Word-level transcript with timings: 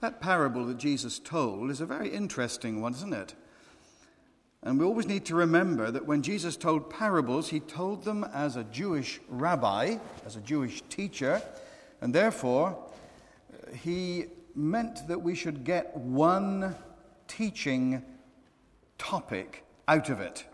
That 0.00 0.20
parable 0.20 0.64
that 0.66 0.78
Jesus 0.78 1.18
told 1.18 1.70
is 1.70 1.80
a 1.80 1.86
very 1.86 2.08
interesting 2.08 2.80
one, 2.80 2.92
isn't 2.94 3.12
it? 3.12 3.34
And 4.62 4.78
we 4.78 4.84
always 4.84 5.06
need 5.06 5.24
to 5.26 5.34
remember 5.34 5.90
that 5.90 6.06
when 6.06 6.22
Jesus 6.22 6.56
told 6.56 6.90
parables, 6.90 7.48
he 7.48 7.60
told 7.60 8.04
them 8.04 8.24
as 8.32 8.56
a 8.56 8.64
Jewish 8.64 9.20
rabbi, 9.28 9.98
as 10.26 10.36
a 10.36 10.40
Jewish 10.40 10.82
teacher, 10.88 11.42
and 12.00 12.14
therefore 12.14 12.76
he 13.74 14.26
meant 14.54 15.06
that 15.08 15.22
we 15.22 15.34
should 15.34 15.64
get 15.64 15.96
one 15.96 16.74
teaching 17.28 18.02
topic 18.98 19.64
out 19.86 20.10
of 20.10 20.20
it. 20.20 20.44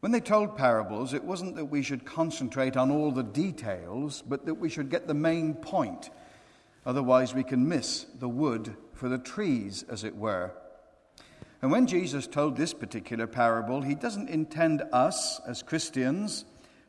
When 0.00 0.12
they 0.12 0.20
told 0.20 0.56
parables, 0.56 1.14
it 1.14 1.24
wasn't 1.24 1.56
that 1.56 1.64
we 1.64 1.82
should 1.82 2.04
concentrate 2.04 2.76
on 2.76 2.90
all 2.90 3.10
the 3.10 3.22
details, 3.22 4.22
but 4.26 4.44
that 4.46 4.54
we 4.54 4.68
should 4.68 4.90
get 4.90 5.06
the 5.08 5.14
main 5.14 5.54
point. 5.54 6.10
Otherwise, 6.86 7.34
we 7.34 7.42
can 7.42 7.68
miss 7.68 8.04
the 8.18 8.28
wood 8.28 8.76
for 8.92 9.08
the 9.08 9.18
trees, 9.18 9.84
as 9.88 10.04
it 10.04 10.16
were. 10.16 10.52
And 11.62 11.70
when 11.70 11.86
Jesus 11.86 12.26
told 12.26 12.56
this 12.56 12.74
particular 12.74 13.26
parable, 13.26 13.82
he 13.82 13.94
doesn't 13.94 14.28
intend 14.28 14.82
us 14.92 15.40
as 15.46 15.62
Christians 15.62 16.44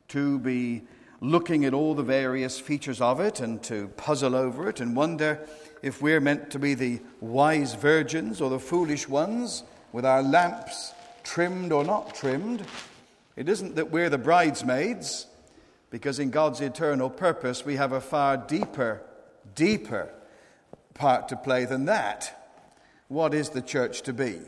to 0.09 0.37
be 0.39 0.83
looking 1.21 1.65
at 1.65 1.73
all 1.73 1.95
the 1.95 2.03
various 2.03 2.59
features 2.59 2.99
of 2.99 3.19
it 3.19 3.39
and 3.39 3.63
to 3.63 3.87
puzzle 3.95 4.35
over 4.35 4.69
it 4.69 4.81
and 4.81 4.95
wonder 4.95 5.47
if 5.81 6.01
we're 6.01 6.19
meant 6.19 6.49
to 6.51 6.59
be 6.59 6.73
the 6.73 6.99
wise 7.21 7.73
virgins 7.73 8.41
or 8.41 8.49
the 8.49 8.59
foolish 8.59 9.07
ones 9.07 9.63
with 9.93 10.05
our 10.05 10.21
lamps 10.21 10.93
trimmed 11.23 11.71
or 11.71 11.83
not 11.83 12.13
trimmed. 12.13 12.65
It 13.35 13.49
isn't 13.49 13.75
that 13.75 13.91
we're 13.91 14.09
the 14.09 14.17
bridesmaids, 14.17 15.27
because 15.89 16.19
in 16.19 16.29
God's 16.29 16.61
eternal 16.61 17.09
purpose 17.09 17.65
we 17.65 17.77
have 17.77 17.93
a 17.93 18.01
far 18.01 18.37
deeper, 18.37 19.01
deeper 19.53 20.09
part 20.93 21.27
to 21.29 21.35
play 21.35 21.65
than 21.65 21.85
that. 21.85 22.49
What 23.07 23.33
is 23.33 23.49
the 23.49 23.61
church 23.61 24.01
to 24.03 24.13
be? 24.13 24.39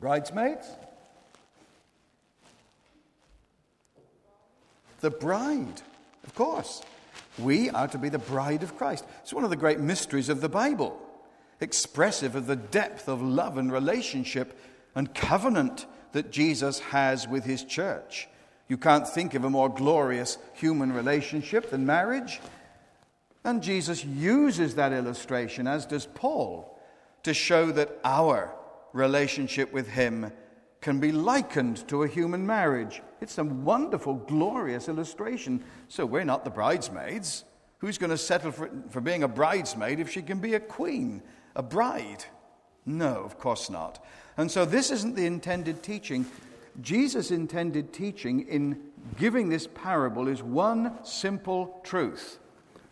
Bridesmaids? 0.00 0.66
The 5.00 5.10
bride, 5.10 5.82
of 6.24 6.34
course. 6.34 6.82
We 7.38 7.70
are 7.70 7.88
to 7.88 7.98
be 7.98 8.08
the 8.08 8.18
bride 8.18 8.62
of 8.62 8.76
Christ. 8.76 9.04
It's 9.22 9.32
one 9.32 9.44
of 9.44 9.50
the 9.50 9.56
great 9.56 9.78
mysteries 9.78 10.28
of 10.28 10.40
the 10.40 10.48
Bible, 10.48 11.00
expressive 11.60 12.34
of 12.34 12.46
the 12.46 12.56
depth 12.56 13.08
of 13.08 13.22
love 13.22 13.56
and 13.56 13.72
relationship 13.72 14.58
and 14.94 15.14
covenant 15.14 15.86
that 16.12 16.30
Jesus 16.30 16.80
has 16.80 17.28
with 17.28 17.44
his 17.44 17.62
church. 17.64 18.28
You 18.70 18.78
can't 18.78 19.06
think 19.06 19.34
of 19.34 19.42
a 19.42 19.50
more 19.50 19.68
glorious 19.68 20.38
human 20.52 20.92
relationship 20.92 21.70
than 21.70 21.84
marriage. 21.84 22.40
And 23.42 23.64
Jesus 23.64 24.04
uses 24.04 24.76
that 24.76 24.92
illustration, 24.92 25.66
as 25.66 25.86
does 25.86 26.06
Paul, 26.06 26.78
to 27.24 27.34
show 27.34 27.72
that 27.72 27.98
our 28.04 28.54
relationship 28.92 29.72
with 29.72 29.88
him 29.88 30.30
can 30.80 31.00
be 31.00 31.10
likened 31.10 31.88
to 31.88 32.04
a 32.04 32.08
human 32.08 32.46
marriage. 32.46 33.02
It's 33.20 33.38
a 33.38 33.44
wonderful, 33.44 34.14
glorious 34.14 34.88
illustration. 34.88 35.64
So 35.88 36.06
we're 36.06 36.22
not 36.22 36.44
the 36.44 36.50
bridesmaids. 36.50 37.44
Who's 37.78 37.98
going 37.98 38.10
to 38.10 38.18
settle 38.18 38.52
for, 38.52 38.70
for 38.90 39.00
being 39.00 39.24
a 39.24 39.28
bridesmaid 39.28 39.98
if 39.98 40.12
she 40.12 40.22
can 40.22 40.38
be 40.38 40.54
a 40.54 40.60
queen, 40.60 41.24
a 41.56 41.62
bride? 41.64 42.24
No, 42.86 43.24
of 43.24 43.36
course 43.36 43.68
not. 43.68 44.04
And 44.36 44.48
so 44.48 44.64
this 44.64 44.92
isn't 44.92 45.16
the 45.16 45.26
intended 45.26 45.82
teaching. 45.82 46.24
Jesus' 46.80 47.30
intended 47.30 47.92
teaching 47.92 48.46
in 48.48 48.80
giving 49.18 49.48
this 49.48 49.66
parable 49.66 50.28
is 50.28 50.42
one 50.42 51.04
simple 51.04 51.80
truth. 51.82 52.38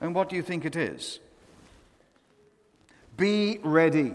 And 0.01 0.15
what 0.15 0.29
do 0.29 0.37
you 0.37 0.43
think 0.43 0.65
it 0.65 0.77
is? 0.77 1.21
Be 3.17 3.59
ready. 3.63 4.15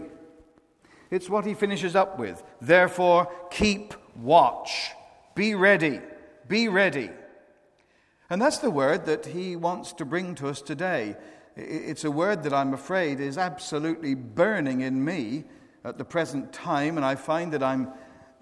It's 1.10 1.28
what 1.28 1.44
he 1.44 1.54
finishes 1.54 1.94
up 1.94 2.18
with. 2.18 2.42
Therefore, 2.60 3.30
keep 3.50 3.94
watch. 4.16 4.90
Be 5.34 5.54
ready. 5.54 6.00
Be 6.48 6.68
ready. 6.68 7.10
And 8.30 8.40
that's 8.40 8.58
the 8.58 8.70
word 8.70 9.06
that 9.06 9.26
he 9.26 9.56
wants 9.56 9.92
to 9.94 10.04
bring 10.04 10.34
to 10.36 10.48
us 10.48 10.62
today. 10.62 11.16
It's 11.56 12.04
a 12.04 12.10
word 12.10 12.42
that 12.44 12.52
I'm 12.52 12.74
afraid 12.74 13.20
is 13.20 13.38
absolutely 13.38 14.14
burning 14.14 14.80
in 14.80 15.04
me 15.04 15.44
at 15.84 15.98
the 15.98 16.04
present 16.04 16.52
time, 16.52 16.96
and 16.96 17.04
I 17.04 17.14
find 17.14 17.52
that 17.52 17.62
I'm 17.62 17.92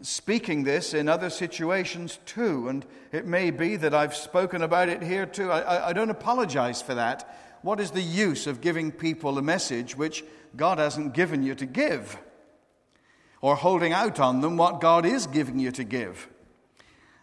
speaking 0.02 0.64
this 0.64 0.94
in 0.94 1.08
other 1.08 1.30
situations 1.30 2.18
too. 2.26 2.68
And 2.68 2.84
it 3.12 3.26
may 3.26 3.50
be 3.50 3.76
that 3.76 3.94
I've 3.94 4.14
spoken 4.14 4.62
about 4.62 4.88
it 4.88 5.02
here 5.02 5.26
too. 5.26 5.50
I, 5.50 5.60
I, 5.60 5.88
I 5.88 5.92
don't 5.92 6.10
apologize 6.10 6.82
for 6.82 6.94
that. 6.94 7.58
What 7.62 7.80
is 7.80 7.92
the 7.92 8.02
use 8.02 8.46
of 8.46 8.60
giving 8.60 8.90
people 8.90 9.38
a 9.38 9.42
message 9.42 9.96
which 9.96 10.24
God 10.56 10.78
hasn't 10.78 11.14
given 11.14 11.42
you 11.42 11.54
to 11.54 11.66
give? 11.66 12.18
Or 13.40 13.56
holding 13.56 13.92
out 13.92 14.20
on 14.20 14.40
them 14.40 14.56
what 14.56 14.80
God 14.80 15.06
is 15.06 15.26
giving 15.26 15.58
you 15.58 15.70
to 15.72 15.84
give? 15.84 16.28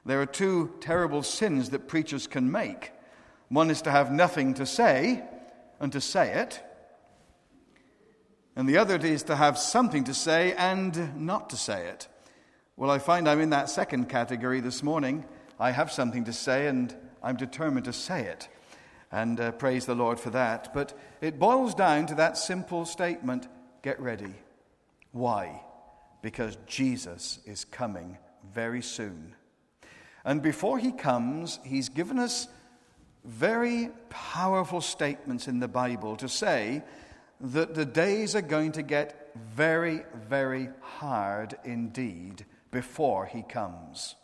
There 0.06 0.22
are 0.22 0.25
two 0.25 0.73
terrible 0.79 1.23
sins 1.23 1.69
that 1.69 1.88
preachers 1.88 2.25
can 2.28 2.51
make. 2.51 2.91
One 3.50 3.69
is 3.69 3.81
to 3.84 3.91
have 3.91 4.12
nothing 4.12 4.53
to 4.56 4.66
say 4.66 5.23
and 5.79 5.91
to 5.91 6.01
say 6.01 6.34
it. 6.34 6.62
And 8.56 8.68
the 8.68 8.78
other 8.78 8.95
is 8.95 9.23
to 9.23 9.35
have 9.35 9.57
something 9.57 10.06
to 10.06 10.13
say 10.13 10.53
and 10.53 11.25
not 11.25 11.50
to 11.51 11.57
say 11.57 11.88
it. 11.88 12.07
Well, 12.79 12.91
I 12.91 13.00
find 13.00 13.28
I'm 13.28 13.41
in 13.41 13.50
that 13.50 13.69
second 13.69 14.07
category 14.07 14.62
this 14.62 14.84
morning. 14.84 15.25
I 15.59 15.72
have 15.72 15.91
something 15.91 16.23
to 16.23 16.31
say 16.31 16.67
and 16.67 16.95
I'm 17.22 17.35
determined 17.35 17.84
to 17.88 17.91
say 17.91 18.22
it. 18.22 18.47
And 19.12 19.38
uh, 19.38 19.51
praise 19.51 19.85
the 19.85 19.95
Lord 19.95 20.17
for 20.17 20.29
that. 20.29 20.73
But 20.73 20.97
it 21.19 21.39
boils 21.39 21.75
down 21.75 22.06
to 22.06 22.16
that 22.16 22.38
simple 22.38 22.85
statement 22.85 23.50
get 23.81 24.00
ready. 24.00 24.34
Why? 25.12 25.62
Because 26.22 26.57
Jesus 26.68 27.39
is 27.45 27.66
coming 27.66 28.18
very 28.53 28.81
soon. 28.81 29.35
And 30.23 30.41
before 30.41 30.79
he 30.79 30.94
comes, 30.94 31.59
he's 31.66 31.89
given 31.89 32.18
us 32.18 32.47
very 33.25 33.89
powerful 34.09 34.79
statements 34.79 35.50
in 35.50 35.59
the 35.59 35.68
Bible 35.68 36.16
to 36.16 36.29
say 36.29 36.84
that 37.41 37.75
the 37.75 37.85
days 37.85 38.38
are 38.38 38.41
going 38.41 38.72
to 38.72 38.84
get 38.84 39.34
very, 39.35 40.03
very 40.29 40.69
hard 40.79 41.57
indeed 41.66 42.45
before 42.72 43.25
he 43.25 43.41
comes. 43.41 44.16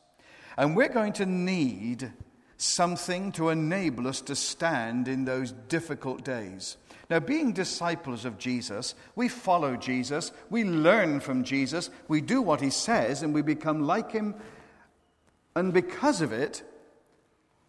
And 0.58 0.76
we're 0.76 0.90
going 0.90 1.14
to 1.14 1.26
need 1.26 2.12
something 2.58 3.32
to 3.34 3.50
enable 3.50 4.08
us 4.08 4.22
to 4.22 4.36
stand 4.36 5.08
in 5.08 5.26
those 5.26 5.52
difficult 5.52 6.24
days. 6.24 6.78
Now, 7.10 7.20
being 7.20 7.52
disciples 7.52 8.26
of 8.26 8.38
Jesus, 8.38 8.96
we 9.16 9.28
follow 9.28 9.76
Jesus, 9.76 10.32
we 10.50 10.64
learn 10.64 11.20
from 11.20 11.44
Jesus, 11.44 11.90
we 12.08 12.22
do 12.22 12.42
what 12.42 12.62
he 12.62 12.72
says, 12.72 13.22
and 13.22 13.34
we 13.34 13.42
become 13.44 13.86
like 13.86 14.12
him. 14.12 14.36
And 15.56 15.72
because 15.72 16.22
of 16.22 16.32
it, 16.32 16.64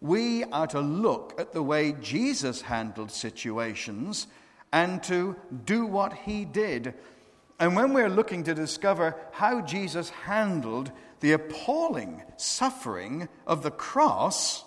we 0.01 0.45
are 0.45 0.67
to 0.69 0.81
look 0.81 1.35
at 1.39 1.53
the 1.53 1.63
way 1.63 1.93
Jesus 2.01 2.63
handled 2.63 3.11
situations 3.11 4.27
and 4.73 5.03
to 5.05 5.37
do 5.65 5.87
what 5.87 6.13
he 6.13 6.45
did. 6.45 6.95
And 7.59 7.75
when 7.75 7.95
we're 7.95 8.11
looking 8.11 8.45
to 8.45 8.55
discover 8.55 9.17
how 9.33 9.63
Jesus 9.63 10.11
handled 10.11 10.93
the 11.21 11.33
appalling 11.33 12.23
suffering 12.37 13.29
of 13.47 13.63
the 13.63 13.71
cross, 13.71 14.65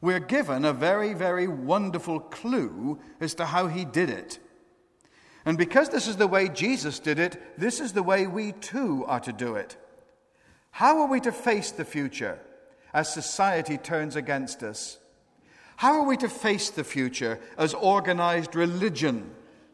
we're 0.00 0.20
given 0.20 0.64
a 0.64 0.72
very, 0.72 1.14
very 1.14 1.48
wonderful 1.48 2.20
clue 2.20 3.00
as 3.20 3.34
to 3.34 3.46
how 3.46 3.66
he 3.66 3.84
did 3.84 4.10
it. 4.10 4.38
And 5.44 5.58
because 5.58 5.88
this 5.88 6.06
is 6.06 6.16
the 6.16 6.26
way 6.26 6.48
Jesus 6.48 6.98
did 6.98 7.18
it, 7.18 7.58
this 7.58 7.80
is 7.80 7.92
the 7.92 8.02
way 8.02 8.26
we 8.26 8.52
too 8.52 9.04
are 9.06 9.20
to 9.20 9.32
do 9.32 9.56
it. 9.56 9.76
How 10.70 11.02
are 11.02 11.08
we 11.08 11.20
to 11.20 11.32
face 11.32 11.70
the 11.70 11.84
future 11.84 12.38
as 12.92 13.12
society 13.12 13.76
turns 13.76 14.16
against 14.16 14.62
us? 14.62 14.98
How 15.76 16.00
are 16.00 16.06
we 16.06 16.16
to 16.18 16.28
face 16.28 16.70
the 16.70 16.84
future 16.84 17.40
as 17.58 17.74
organized 17.74 18.54
religion 18.54 19.30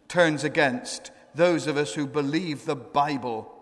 turns 0.09 0.45
against 0.45 1.11
those 1.35 1.67
of 1.67 1.77
us 1.77 1.95
who 1.95 2.07
believe 2.07 2.65
the 2.65 2.77
Bible 2.77 3.53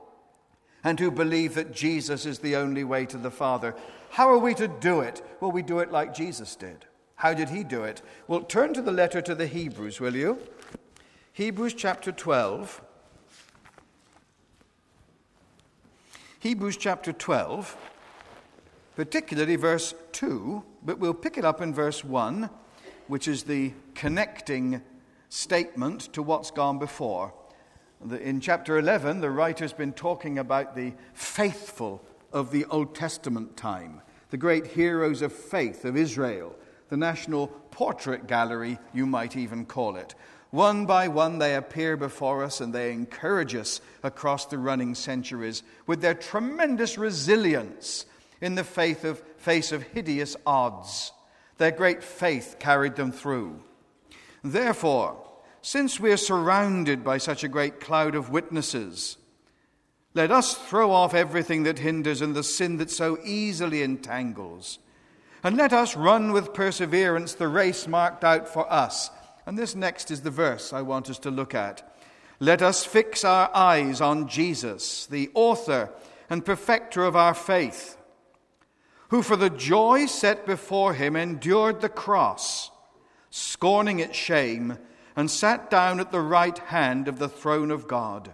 and 0.84 0.98
who 0.98 1.10
believe 1.10 1.54
that 1.54 1.72
Jesus 1.72 2.26
is 2.26 2.38
the 2.38 2.56
only 2.56 2.84
way 2.84 3.06
to 3.06 3.18
the 3.18 3.30
Father? 3.30 3.74
How 4.10 4.28
are 4.30 4.38
we 4.38 4.54
to 4.54 4.68
do 4.68 5.00
it? 5.00 5.22
Well, 5.40 5.52
we 5.52 5.62
do 5.62 5.80
it 5.80 5.92
like 5.92 6.14
Jesus 6.14 6.56
did. 6.56 6.86
How 7.16 7.34
did 7.34 7.48
he 7.48 7.64
do 7.64 7.84
it? 7.84 8.00
Well, 8.26 8.40
turn 8.40 8.74
to 8.74 8.82
the 8.82 8.92
letter 8.92 9.20
to 9.22 9.34
the 9.34 9.46
Hebrews, 9.46 10.00
will 10.00 10.14
you? 10.14 10.38
Hebrews 11.32 11.74
chapter 11.74 12.12
12. 12.12 12.80
Hebrews 16.40 16.76
chapter 16.76 17.12
12 17.12 17.76
particularly 18.98 19.54
verse 19.54 19.94
2, 20.10 20.60
but 20.82 20.98
we'll 20.98 21.14
pick 21.14 21.38
it 21.38 21.44
up 21.44 21.60
in 21.60 21.72
verse 21.72 22.02
1, 22.02 22.50
which 23.06 23.28
is 23.28 23.44
the 23.44 23.72
connecting 23.94 24.82
statement 25.28 26.12
to 26.12 26.20
what's 26.20 26.50
gone 26.50 26.80
before. 26.80 27.32
In 28.00 28.40
chapter 28.40 28.78
11, 28.78 29.20
the 29.20 29.30
writer's 29.30 29.72
been 29.72 29.92
talking 29.92 30.38
about 30.38 30.76
the 30.76 30.92
faithful 31.14 32.00
of 32.32 32.52
the 32.52 32.64
Old 32.66 32.94
Testament 32.94 33.56
time, 33.56 34.02
the 34.30 34.36
great 34.36 34.68
heroes 34.68 35.20
of 35.20 35.32
faith 35.32 35.84
of 35.84 35.96
Israel, 35.96 36.54
the 36.90 36.96
National 36.96 37.48
Portrait 37.70 38.28
Gallery, 38.28 38.78
you 38.94 39.04
might 39.04 39.36
even 39.36 39.64
call 39.66 39.96
it. 39.96 40.14
One 40.50 40.86
by 40.86 41.08
one, 41.08 41.38
they 41.38 41.56
appear 41.56 41.96
before 41.96 42.44
us 42.44 42.60
and 42.60 42.72
they 42.72 42.92
encourage 42.92 43.54
us 43.54 43.80
across 44.02 44.46
the 44.46 44.58
running 44.58 44.94
centuries 44.94 45.62
with 45.86 46.00
their 46.00 46.14
tremendous 46.14 46.96
resilience 46.96 48.06
in 48.40 48.54
the 48.54 48.64
faith 48.64 49.04
of, 49.04 49.22
face 49.36 49.72
of 49.72 49.82
hideous 49.82 50.36
odds. 50.46 51.12
Their 51.58 51.72
great 51.72 52.02
faith 52.02 52.56
carried 52.60 52.94
them 52.94 53.10
through. 53.10 53.60
Therefore, 54.42 55.27
since 55.62 55.98
we 55.98 56.12
are 56.12 56.16
surrounded 56.16 57.04
by 57.04 57.18
such 57.18 57.44
a 57.44 57.48
great 57.48 57.80
cloud 57.80 58.14
of 58.14 58.30
witnesses, 58.30 59.16
let 60.14 60.30
us 60.30 60.54
throw 60.54 60.90
off 60.90 61.14
everything 61.14 61.64
that 61.64 61.78
hinders 61.78 62.22
and 62.22 62.34
the 62.34 62.42
sin 62.42 62.78
that 62.78 62.90
so 62.90 63.18
easily 63.24 63.82
entangles. 63.82 64.78
And 65.44 65.56
let 65.56 65.72
us 65.72 65.96
run 65.96 66.32
with 66.32 66.54
perseverance 66.54 67.34
the 67.34 67.48
race 67.48 67.86
marked 67.86 68.24
out 68.24 68.48
for 68.48 68.70
us. 68.72 69.10
And 69.46 69.56
this 69.56 69.74
next 69.74 70.10
is 70.10 70.22
the 70.22 70.30
verse 70.30 70.72
I 70.72 70.82
want 70.82 71.08
us 71.08 71.18
to 71.20 71.30
look 71.30 71.54
at. 71.54 71.96
Let 72.40 72.62
us 72.62 72.84
fix 72.84 73.24
our 73.24 73.50
eyes 73.54 74.00
on 74.00 74.28
Jesus, 74.28 75.06
the 75.06 75.30
author 75.34 75.90
and 76.30 76.44
perfecter 76.44 77.04
of 77.04 77.16
our 77.16 77.34
faith, 77.34 77.96
who 79.08 79.22
for 79.22 79.36
the 79.36 79.50
joy 79.50 80.06
set 80.06 80.46
before 80.46 80.94
him 80.94 81.16
endured 81.16 81.80
the 81.80 81.88
cross, 81.88 82.70
scorning 83.30 84.00
its 84.00 84.16
shame, 84.16 84.78
and 85.18 85.28
sat 85.28 85.68
down 85.68 85.98
at 85.98 86.12
the 86.12 86.20
right 86.20 86.56
hand 86.58 87.08
of 87.08 87.18
the 87.18 87.28
throne 87.28 87.72
of 87.72 87.88
God. 87.88 88.32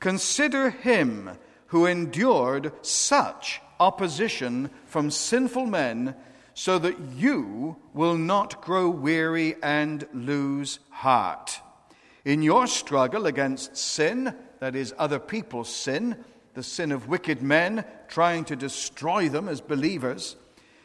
Consider 0.00 0.70
him 0.70 1.28
who 1.66 1.84
endured 1.84 2.72
such 2.80 3.60
opposition 3.78 4.70
from 4.86 5.10
sinful 5.10 5.66
men, 5.66 6.14
so 6.54 6.78
that 6.78 6.98
you 7.16 7.76
will 7.92 8.16
not 8.16 8.62
grow 8.62 8.88
weary 8.88 9.56
and 9.62 10.08
lose 10.14 10.78
heart. 10.88 11.60
In 12.24 12.40
your 12.40 12.66
struggle 12.66 13.26
against 13.26 13.76
sin, 13.76 14.34
that 14.58 14.74
is, 14.74 14.94
other 14.96 15.18
people's 15.18 15.68
sin, 15.68 16.16
the 16.54 16.62
sin 16.62 16.92
of 16.92 17.08
wicked 17.08 17.42
men 17.42 17.84
trying 18.08 18.46
to 18.46 18.56
destroy 18.56 19.28
them 19.28 19.50
as 19.50 19.60
believers, 19.60 20.36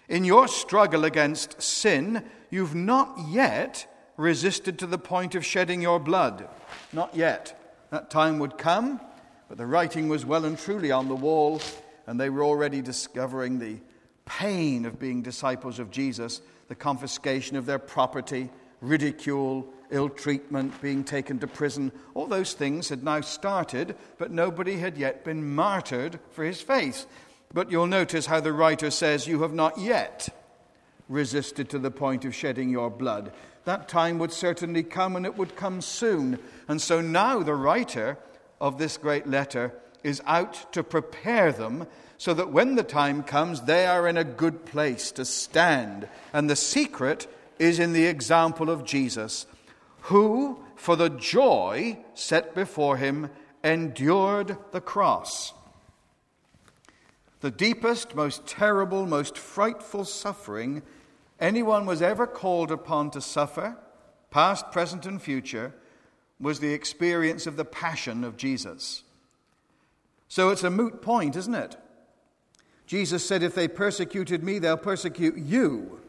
in 0.10 0.26
your 0.26 0.50
struggle 0.50 1.06
against 1.06 1.62
sin, 1.62 2.22
you've 2.50 2.76
not 2.76 3.18
yet 3.30 3.88
resisted 4.18 4.80
to 4.80 4.88
the 4.88 4.98
point 4.98 5.36
of 5.36 5.46
shedding 5.46 5.82
your 5.82 6.00
blood. 6.00 6.48
Not 6.94 7.16
yet. 7.16 7.62
That 7.90 8.10
time 8.10 8.40
would 8.40 8.58
come, 8.58 9.00
but 9.48 9.58
the 9.58 9.66
writing 9.66 10.10
was 10.10 10.26
well 10.26 10.46
and 10.46 10.58
truly 10.58 10.92
on 10.92 11.08
the 11.08 11.16
wall, 11.16 11.62
and 12.08 12.20
they 12.20 12.30
were 12.30 12.44
already 12.44 12.82
discovering 12.82 13.60
the 13.60 13.78
pain 14.26 14.86
of 14.86 15.00
being 15.00 15.22
disciples 15.22 15.80
of 15.80 15.92
Jesus, 15.92 16.42
the 16.68 16.76
confiscation 16.76 17.56
of 17.56 17.66
their 17.66 17.80
property, 17.80 18.50
ridicule, 18.82 19.72
ill 19.92 20.10
treatment, 20.10 20.82
being 20.82 21.04
taken 21.04 21.40
to 21.40 21.48
prison. 21.48 21.92
All 22.14 22.28
those 22.28 22.54
things 22.54 22.90
had 22.90 23.04
now 23.04 23.22
started, 23.22 23.96
but 24.18 24.32
nobody 24.32 24.78
had 24.78 24.98
yet 24.98 25.24
been 25.24 25.56
martyred 25.56 26.20
for 26.32 26.44
his 26.44 26.62
faith. 26.62 27.06
But 27.54 27.72
you'll 27.72 27.88
notice 27.88 28.26
how 28.26 28.40
the 28.40 28.52
writer 28.52 28.90
says, 28.90 29.28
You 29.28 29.42
have 29.44 29.54
not 29.54 29.78
yet 29.78 30.28
resisted 31.08 31.70
to 31.70 31.80
the 31.80 31.92
point 31.92 32.26
of 32.26 32.34
shedding 32.34 32.70
your 32.70 32.90
blood. 32.90 33.32
That 33.66 33.90
time 33.90 34.20
would 34.20 34.32
certainly 34.32 34.84
come, 34.84 35.16
and 35.16 35.26
it 35.26 35.38
would 35.38 35.56
come 35.56 35.82
soon. 35.82 36.40
And 36.68 36.82
so 36.82 37.02
now 37.02 37.44
the 37.44 37.56
writer 37.56 38.18
of 38.62 38.78
this 38.78 38.98
great 38.98 39.28
letter 39.28 39.74
is 40.04 40.22
out 40.26 40.72
to 40.74 40.84
prepare 40.84 41.52
them 41.52 41.88
so 42.18 42.34
that 42.34 42.52
when 42.52 42.76
the 42.76 42.84
time 42.84 43.24
comes, 43.24 43.62
they 43.62 43.86
are 43.86 44.08
in 44.08 44.18
a 44.18 44.24
good 44.24 44.66
place 44.66 45.12
to 45.12 45.26
stand. 45.26 46.08
And 46.32 46.50
the 46.50 46.56
secret 46.56 47.28
is 47.60 47.80
in 47.80 47.94
the 47.94 48.06
example 48.06 48.70
of 48.70 48.86
Jesus, 48.86 49.46
who, 50.02 50.64
for 50.76 50.96
the 50.96 51.10
joy 51.10 51.98
set 52.14 52.54
before 52.56 52.98
him, 52.98 53.30
endured 53.64 54.58
the 54.72 54.82
cross. 54.82 55.54
The 57.42 57.52
deepest, 57.52 58.16
most 58.16 58.48
terrible, 58.48 59.06
most 59.06 59.38
frightful 59.38 60.06
suffering 60.06 60.84
anyone 61.40 61.86
was 61.86 62.02
ever 62.02 62.28
called 62.28 62.72
upon 62.72 63.12
to 63.12 63.22
suffer, 63.22 63.78
past, 64.32 64.72
present, 64.72 65.06
and 65.06 65.22
future, 65.22 65.74
was 66.40 66.60
the 66.60 66.74
experience 66.74 67.48
of 67.48 67.56
the 67.56 67.66
passion 67.66 68.24
of 68.24 68.38
Jesus. 68.38 69.04
So 70.28 70.50
it's 70.50 70.64
a 70.64 70.70
moot 70.70 71.02
point, 71.02 71.36
isn't 71.36 71.56
it? 71.56 71.78
Jesus 72.88 73.26
said, 73.26 73.42
If 73.42 73.56
they 73.56 73.68
persecuted 73.68 74.44
me, 74.44 74.60
they'll 74.60 74.78
persecute 74.78 75.38
you. 75.38 76.02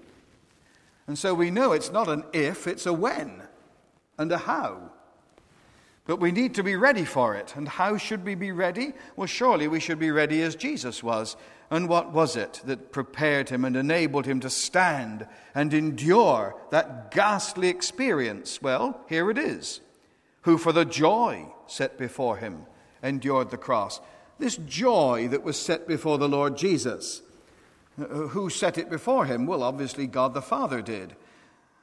And 1.07 1.17
so 1.19 1.35
we 1.35 1.51
know 1.51 1.73
it's 1.73 1.93
not 1.93 2.09
an 2.09 2.25
if, 2.33 2.67
it's 2.67 2.87
a 2.87 2.93
when 2.93 3.43
and 4.19 4.33
a 4.33 4.39
how. 4.39 4.91
But 6.07 6.21
we 6.21 6.31
need 6.33 6.55
to 6.55 6.63
be 6.63 6.77
ready 6.77 7.05
for 7.05 7.35
it. 7.35 7.55
And 7.57 7.69
how 7.69 7.97
should 7.97 8.25
we 8.25 8.35
be 8.35 8.53
ready? 8.53 8.93
Well, 9.17 9.27
surely 9.27 9.67
we 9.69 9.81
should 9.81 9.99
be 9.99 10.13
ready 10.13 10.41
as 10.43 10.55
Jesus 10.55 11.03
was. 11.03 11.37
And 11.69 11.89
what 11.89 12.13
was 12.13 12.37
it 12.37 12.63
that 12.65 12.93
prepared 12.93 13.49
him 13.49 13.65
and 13.65 13.77
enabled 13.77 14.27
him 14.27 14.39
to 14.41 14.51
stand 14.51 15.27
and 15.55 15.75
endure 15.75 16.55
that 16.71 17.11
ghastly 17.11 17.69
experience? 17.69 18.63
Well, 18.63 19.01
here 19.09 19.31
it 19.31 19.39
is 19.39 19.81
who 20.47 20.57
for 20.57 20.73
the 20.73 20.85
joy 20.85 21.45
set 21.67 21.99
before 21.99 22.37
him 22.37 22.67
endured 23.03 23.51
the 23.51 23.57
cross. 23.57 24.01
This 24.39 24.57
joy 24.59 25.27
that 25.33 25.43
was 25.43 25.61
set 25.61 25.89
before 25.89 26.19
the 26.19 26.29
Lord 26.29 26.57
Jesus. 26.57 27.21
Uh, 28.01 28.05
who 28.29 28.49
set 28.49 28.79
it 28.79 28.89
before 28.89 29.27
him? 29.27 29.47
Well, 29.47 29.65
obviously, 29.65 30.07
God 30.07 30.35
the 30.35 30.43
Father 30.43 30.83
did. 30.83 31.17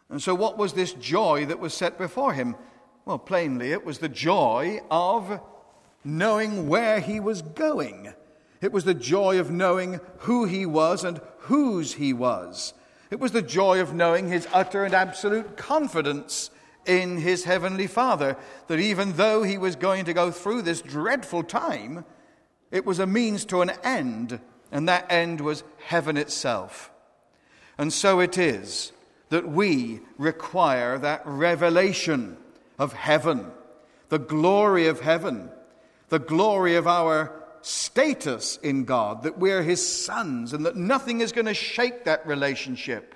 And 0.10 0.22
so, 0.22 0.34
what 0.34 0.58
was 0.58 0.74
this 0.74 0.94
joy 0.94 1.46
that 1.48 1.60
was 1.60 1.74
set 1.74 1.98
before 1.98 2.34
him? 2.34 2.56
Well, 3.06 3.20
plainly, 3.20 3.72
it 3.72 3.86
was 3.86 3.98
the 3.98 4.10
joy 4.10 4.80
of 4.90 5.42
knowing 6.06 6.70
where 6.70 7.02
he 7.02 7.20
was 7.20 7.42
going. 7.42 8.14
It 8.62 8.72
was 8.72 8.86
the 8.86 8.94
joy 8.94 9.40
of 9.40 9.52
knowing 9.52 10.00
who 10.20 10.46
he 10.46 10.66
was 10.66 11.04
and 11.04 11.20
whose 11.40 11.96
he 11.96 12.14
was. 12.14 12.74
It 13.12 13.20
was 13.20 13.34
the 13.34 13.42
joy 13.42 13.82
of 13.82 13.94
knowing 13.94 14.30
his 14.30 14.48
utter 14.54 14.86
and 14.86 14.94
absolute 14.94 15.58
confidence 15.58 16.50
in 16.86 17.18
his 17.18 17.44
heavenly 17.44 17.88
Father. 17.88 18.38
That 18.68 18.80
even 18.80 19.14
though 19.14 19.44
he 19.44 19.58
was 19.58 19.76
going 19.76 20.06
to 20.06 20.14
go 20.14 20.32
through 20.32 20.62
this 20.62 20.82
dreadful 20.82 21.44
time, 21.44 22.06
it 22.72 22.86
was 22.86 23.00
a 23.00 23.06
means 23.06 23.44
to 23.46 23.62
an 23.62 23.72
end, 23.84 24.40
and 24.72 24.88
that 24.88 25.12
end 25.12 25.42
was 25.42 25.66
heaven 25.86 26.16
itself. 26.16 26.90
And 27.78 27.92
so 27.92 28.22
it 28.22 28.38
is 28.38 28.94
that 29.28 29.48
we 29.48 30.00
require 30.18 30.98
that 31.00 31.22
revelation 31.26 32.38
of 32.78 32.94
heaven, 32.94 33.52
the 34.10 34.20
glory 34.20 34.88
of 34.88 35.02
heaven, 35.02 35.50
the 36.10 36.20
glory 36.20 36.76
of 36.76 36.88
our 36.88 37.44
status 37.62 38.58
in 38.58 38.86
God, 38.86 39.24
that 39.24 39.38
we're 39.38 39.64
His 39.64 39.86
sons 40.06 40.54
and 40.54 40.66
that 40.66 40.76
nothing 40.76 41.22
is 41.22 41.32
going 41.32 41.46
to 41.46 41.54
shake 41.54 42.06
that 42.06 42.26
relationship. 42.28 43.16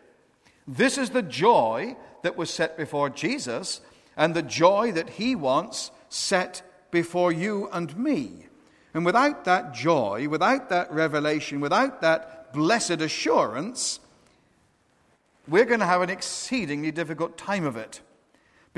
This 0.67 0.97
is 0.97 1.11
the 1.11 1.21
joy 1.21 1.95
that 2.23 2.35
was 2.37 2.49
set 2.49 2.77
before 2.77 3.09
Jesus 3.09 3.81
and 4.17 4.33
the 4.33 4.41
joy 4.41 4.91
that 4.93 5.11
he 5.11 5.35
wants 5.35 5.91
set 6.09 6.61
before 6.91 7.31
you 7.31 7.69
and 7.71 7.95
me. 7.95 8.47
And 8.93 9.05
without 9.05 9.45
that 9.45 9.73
joy, 9.73 10.27
without 10.27 10.69
that 10.69 10.91
revelation, 10.91 11.61
without 11.61 12.01
that 12.01 12.51
blessed 12.51 13.01
assurance, 13.01 13.99
we're 15.47 15.65
going 15.65 15.81
to 15.81 15.85
have 15.85 16.01
an 16.01 16.09
exceedingly 16.09 16.91
difficult 16.91 17.37
time 17.37 17.65
of 17.65 17.77
it. 17.77 18.01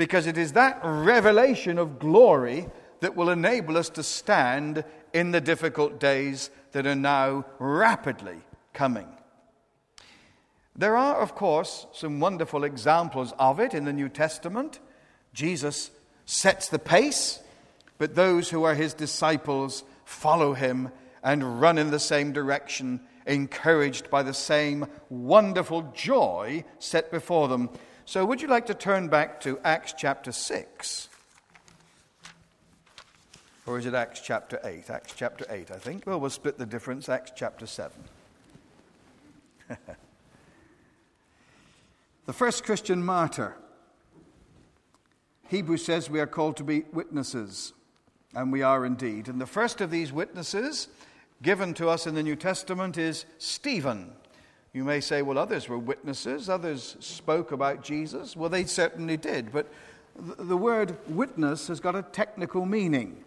Because 0.00 0.26
it 0.26 0.38
is 0.38 0.54
that 0.54 0.80
revelation 0.82 1.76
of 1.76 1.98
glory 1.98 2.66
that 3.00 3.16
will 3.16 3.28
enable 3.28 3.76
us 3.76 3.90
to 3.90 4.02
stand 4.02 4.82
in 5.12 5.30
the 5.30 5.42
difficult 5.42 6.00
days 6.00 6.48
that 6.72 6.86
are 6.86 6.94
now 6.94 7.44
rapidly 7.58 8.38
coming. 8.72 9.06
There 10.74 10.96
are, 10.96 11.20
of 11.20 11.34
course, 11.34 11.86
some 11.92 12.18
wonderful 12.18 12.64
examples 12.64 13.34
of 13.38 13.60
it 13.60 13.74
in 13.74 13.84
the 13.84 13.92
New 13.92 14.08
Testament. 14.08 14.80
Jesus 15.34 15.90
sets 16.24 16.68
the 16.68 16.78
pace, 16.78 17.40
but 17.98 18.14
those 18.14 18.48
who 18.48 18.64
are 18.64 18.74
his 18.74 18.94
disciples 18.94 19.84
follow 20.06 20.54
him 20.54 20.90
and 21.22 21.60
run 21.60 21.76
in 21.76 21.90
the 21.90 21.98
same 21.98 22.32
direction, 22.32 23.00
encouraged 23.26 24.08
by 24.08 24.22
the 24.22 24.32
same 24.32 24.86
wonderful 25.10 25.92
joy 25.94 26.64
set 26.78 27.10
before 27.10 27.48
them. 27.48 27.68
So, 28.10 28.24
would 28.24 28.42
you 28.42 28.48
like 28.48 28.66
to 28.66 28.74
turn 28.74 29.06
back 29.06 29.40
to 29.42 29.60
Acts 29.62 29.94
chapter 29.96 30.32
6? 30.32 31.08
Or 33.66 33.78
is 33.78 33.86
it 33.86 33.94
Acts 33.94 34.20
chapter 34.20 34.58
8? 34.64 34.90
Acts 34.90 35.14
chapter 35.14 35.46
8, 35.48 35.70
I 35.70 35.76
think. 35.76 36.08
Well, 36.08 36.18
we'll 36.18 36.28
split 36.28 36.58
the 36.58 36.66
difference. 36.66 37.08
Acts 37.08 37.30
chapter 37.36 37.66
7. 37.68 37.92
The 42.26 42.32
first 42.32 42.64
Christian 42.64 43.04
martyr. 43.04 43.54
Hebrews 45.46 45.84
says 45.84 46.10
we 46.10 46.18
are 46.18 46.26
called 46.26 46.56
to 46.56 46.64
be 46.64 46.82
witnesses, 46.92 47.72
and 48.34 48.50
we 48.50 48.62
are 48.62 48.84
indeed. 48.84 49.28
And 49.28 49.40
the 49.40 49.46
first 49.46 49.80
of 49.80 49.92
these 49.92 50.12
witnesses 50.12 50.88
given 51.42 51.74
to 51.74 51.88
us 51.88 52.08
in 52.08 52.16
the 52.16 52.24
New 52.24 52.36
Testament 52.36 52.98
is 52.98 53.24
Stephen, 53.38 54.14
You 54.72 54.84
may 54.84 55.00
say, 55.00 55.22
well, 55.22 55.38
others 55.38 55.68
were 55.68 55.78
witnesses, 55.78 56.48
others 56.48 56.96
spoke 57.00 57.50
about 57.52 57.82
Jesus. 57.82 58.36
Well, 58.36 58.48
they 58.48 58.64
certainly 58.64 59.16
did, 59.16 59.52
but 59.52 59.66
the 60.16 60.56
word 60.56 60.96
witness 61.08 61.68
has 61.68 61.80
got 61.80 61.96
a 61.96 62.02
technical 62.02 62.66
meaning. 62.66 63.24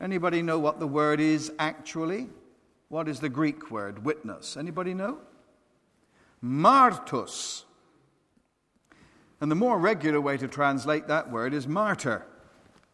Anybody 0.00 0.42
know 0.42 0.58
what 0.58 0.80
the 0.80 0.86
word 0.86 1.20
is 1.20 1.52
actually? 1.58 2.28
What 2.88 3.08
is 3.08 3.20
the 3.20 3.28
Greek 3.28 3.70
word 3.70 4.04
witness? 4.04 4.56
Anybody 4.56 4.92
know? 4.92 5.18
Martus. 6.44 7.64
And 9.40 9.50
the 9.50 9.56
more 9.56 9.78
regular 9.78 10.20
way 10.20 10.36
to 10.36 10.48
translate 10.48 11.08
that 11.08 11.30
word 11.30 11.54
is 11.54 11.66
martyr. 11.66 12.26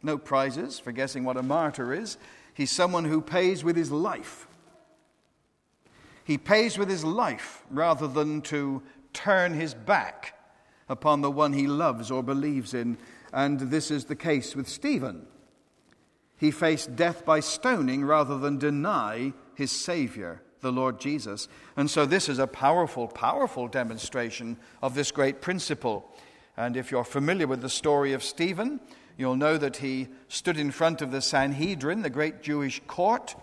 No 0.03 0.17
prizes 0.17 0.79
for 0.79 0.93
guessing 0.93 1.25
what 1.25 1.37
a 1.37 1.43
martyr 1.43 1.93
is. 1.93 2.17
He's 2.55 2.71
someone 2.71 3.05
who 3.05 3.21
pays 3.21 3.63
with 3.63 3.77
his 3.77 3.91
life. 3.91 4.48
He 6.29 6.37
pays 6.37 6.77
with 6.77 6.91
his 6.91 7.07
life 7.07 7.65
rather 7.71 8.07
than 8.07 8.43
to 8.43 8.83
turn 9.15 9.55
his 9.55 9.73
back 9.73 10.39
upon 10.87 11.23
the 11.23 11.31
one 11.31 11.55
he 11.55 11.67
loves 11.67 12.11
or 12.11 12.23
believes 12.23 12.75
in. 12.75 12.99
And 13.33 13.59
this 13.59 13.91
is 13.91 14.05
the 14.05 14.15
case 14.15 14.55
with 14.55 14.69
Stephen. 14.69 15.27
He 16.37 16.51
faced 16.51 16.95
death 16.95 17.25
by 17.25 17.41
stoning 17.41 18.05
rather 18.05 18.37
than 18.37 18.59
deny 18.59 19.33
his 19.55 19.73
Savior, 19.73 20.43
the 20.61 20.71
Lord 20.71 21.01
Jesus. 21.01 21.49
And 21.79 21.91
so 21.91 22.05
this 22.05 22.29
is 22.29 22.39
a 22.39 22.47
powerful, 22.47 23.09
powerful 23.09 23.67
demonstration 23.67 24.59
of 24.83 24.95
this 24.95 25.11
great 25.11 25.41
principle. 25.41 26.15
And 26.59 26.77
if 26.77 26.91
you're 26.91 27.05
familiar 27.05 27.47
with 27.47 27.63
the 27.63 27.71
story 27.71 28.13
of 28.13 28.23
Stephen, 28.23 28.81
you'll 29.17 29.35
know 29.35 29.57
that 29.57 29.79
he 29.79 30.09
stood 30.29 30.59
in 30.59 30.73
front 30.73 31.01
of 31.01 31.11
the 31.11 31.23
Sanhedrin, 31.23 32.03
the 32.03 32.11
great 32.11 32.43
Jewish 32.43 32.83
court, 32.87 33.35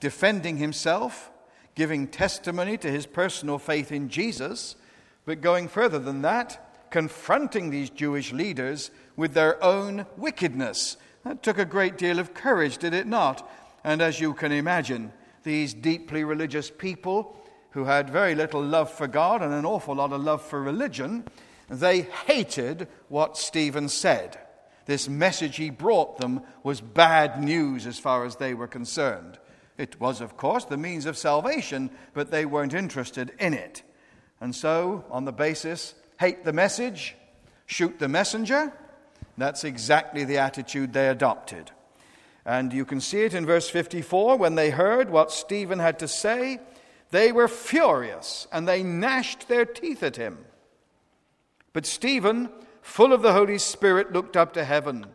defending 0.00 0.56
himself, 0.56 1.28
giving 1.74 2.06
testimony 2.06 2.76
to 2.78 2.90
his 2.90 3.06
personal 3.06 3.58
faith 3.58 3.92
in 3.92 4.08
Jesus, 4.08 4.76
but 5.24 5.40
going 5.40 5.68
further 5.68 5.98
than 5.98 6.22
that, 6.22 6.90
confronting 6.90 7.70
these 7.70 7.90
Jewish 7.90 8.32
leaders 8.32 8.90
with 9.16 9.34
their 9.34 9.62
own 9.62 10.06
wickedness 10.16 10.96
that 11.24 11.42
took 11.42 11.58
a 11.58 11.64
great 11.64 11.96
deal 11.96 12.18
of 12.18 12.34
courage, 12.34 12.78
did 12.78 12.94
it 12.94 13.06
not? 13.06 13.48
And 13.84 14.02
as 14.02 14.20
you 14.20 14.34
can 14.34 14.52
imagine, 14.52 15.12
these 15.44 15.74
deeply 15.74 16.24
religious 16.24 16.70
people 16.70 17.36
who 17.70 17.84
had 17.84 18.10
very 18.10 18.34
little 18.34 18.62
love 18.62 18.90
for 18.90 19.06
God 19.06 19.42
and 19.42 19.52
an 19.52 19.64
awful 19.64 19.94
lot 19.94 20.12
of 20.12 20.22
love 20.22 20.42
for 20.42 20.60
religion, 20.60 21.24
they 21.70 22.02
hated 22.02 22.88
what 23.08 23.38
Stephen 23.38 23.88
said. 23.88 24.38
This 24.86 25.08
message 25.08 25.56
he 25.56 25.70
brought 25.70 26.18
them 26.18 26.42
was 26.62 26.80
bad 26.80 27.42
news 27.42 27.86
as 27.86 27.98
far 27.98 28.24
as 28.24 28.36
they 28.36 28.52
were 28.52 28.68
concerned. 28.68 29.38
It 29.78 30.00
was, 30.00 30.20
of 30.20 30.36
course, 30.36 30.64
the 30.64 30.76
means 30.76 31.06
of 31.06 31.16
salvation, 31.16 31.90
but 32.14 32.30
they 32.30 32.44
weren't 32.44 32.74
interested 32.74 33.32
in 33.38 33.54
it. 33.54 33.82
And 34.40 34.54
so, 34.54 35.04
on 35.10 35.24
the 35.24 35.32
basis, 35.32 35.94
hate 36.18 36.44
the 36.44 36.52
message, 36.52 37.16
shoot 37.66 37.98
the 37.98 38.08
messenger, 38.08 38.72
that's 39.38 39.64
exactly 39.64 40.24
the 40.24 40.38
attitude 40.38 40.92
they 40.92 41.08
adopted. 41.08 41.70
And 42.44 42.72
you 42.72 42.84
can 42.84 43.00
see 43.00 43.22
it 43.22 43.34
in 43.34 43.46
verse 43.46 43.70
54 43.70 44.36
when 44.36 44.56
they 44.56 44.70
heard 44.70 45.10
what 45.10 45.30
Stephen 45.30 45.78
had 45.78 45.98
to 46.00 46.08
say, 46.08 46.58
they 47.10 47.30
were 47.30 47.48
furious 47.48 48.46
and 48.52 48.66
they 48.66 48.82
gnashed 48.82 49.48
their 49.48 49.64
teeth 49.64 50.02
at 50.02 50.16
him. 50.16 50.44
But 51.72 51.86
Stephen, 51.86 52.50
full 52.82 53.12
of 53.12 53.22
the 53.22 53.32
Holy 53.32 53.58
Spirit, 53.58 54.12
looked 54.12 54.36
up 54.36 54.52
to 54.54 54.64
heaven 54.64 55.06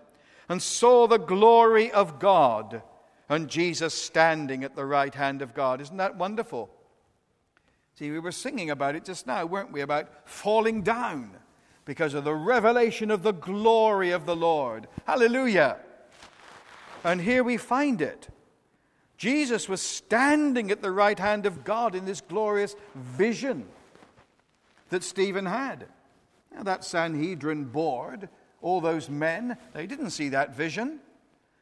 and 0.48 0.62
saw 0.62 1.08
the 1.08 1.18
glory 1.18 1.92
of 1.92 2.20
God 2.20 2.82
and 3.30 3.50
Jesus 3.50 3.94
standing 3.94 4.64
at 4.64 4.76
the 4.76 4.86
right 4.86 5.14
hand 5.14 5.42
of 5.42 5.54
God. 5.54 5.82
Isn't 5.82 5.98
that 5.98 6.16
wonderful? 6.16 6.70
See, 7.96 8.12
we 8.12 8.20
were 8.20 8.32
singing 8.32 8.70
about 8.70 8.96
it 8.96 9.06
just 9.06 9.26
now, 9.28 9.46
weren't 9.46 9.72
we? 9.72 9.82
About 9.82 10.10
falling 10.30 10.84
down 10.84 11.32
because 11.84 12.14
of 12.14 12.24
the 12.24 12.36
revelation 12.36 13.10
of 13.10 13.24
the 13.24 13.34
glory 13.34 14.12
of 14.12 14.26
the 14.26 14.36
Lord. 14.36 14.88
Hallelujah. 15.06 15.78
And 17.04 17.22
here 17.22 17.44
we 17.44 17.58
find 17.58 18.02
it. 18.02 18.28
Jesus 19.18 19.68
was 19.68 19.82
standing 19.82 20.70
at 20.70 20.82
the 20.82 20.92
right 20.92 21.18
hand 21.18 21.46
of 21.46 21.64
God 21.64 21.96
in 21.96 22.06
this 22.06 22.22
glorious 22.22 22.76
vision 22.94 23.66
that 24.90 25.04
Stephen 25.04 25.46
had. 25.46 25.88
Now, 26.54 26.64
that 26.64 26.84
Sanhedrin 26.84 27.66
board, 27.66 28.30
all 28.62 28.80
those 28.80 29.10
men, 29.10 29.58
they 29.74 29.88
didn't 29.88 30.12
see 30.12 30.30
that 30.30 30.56
vision. 30.56 31.00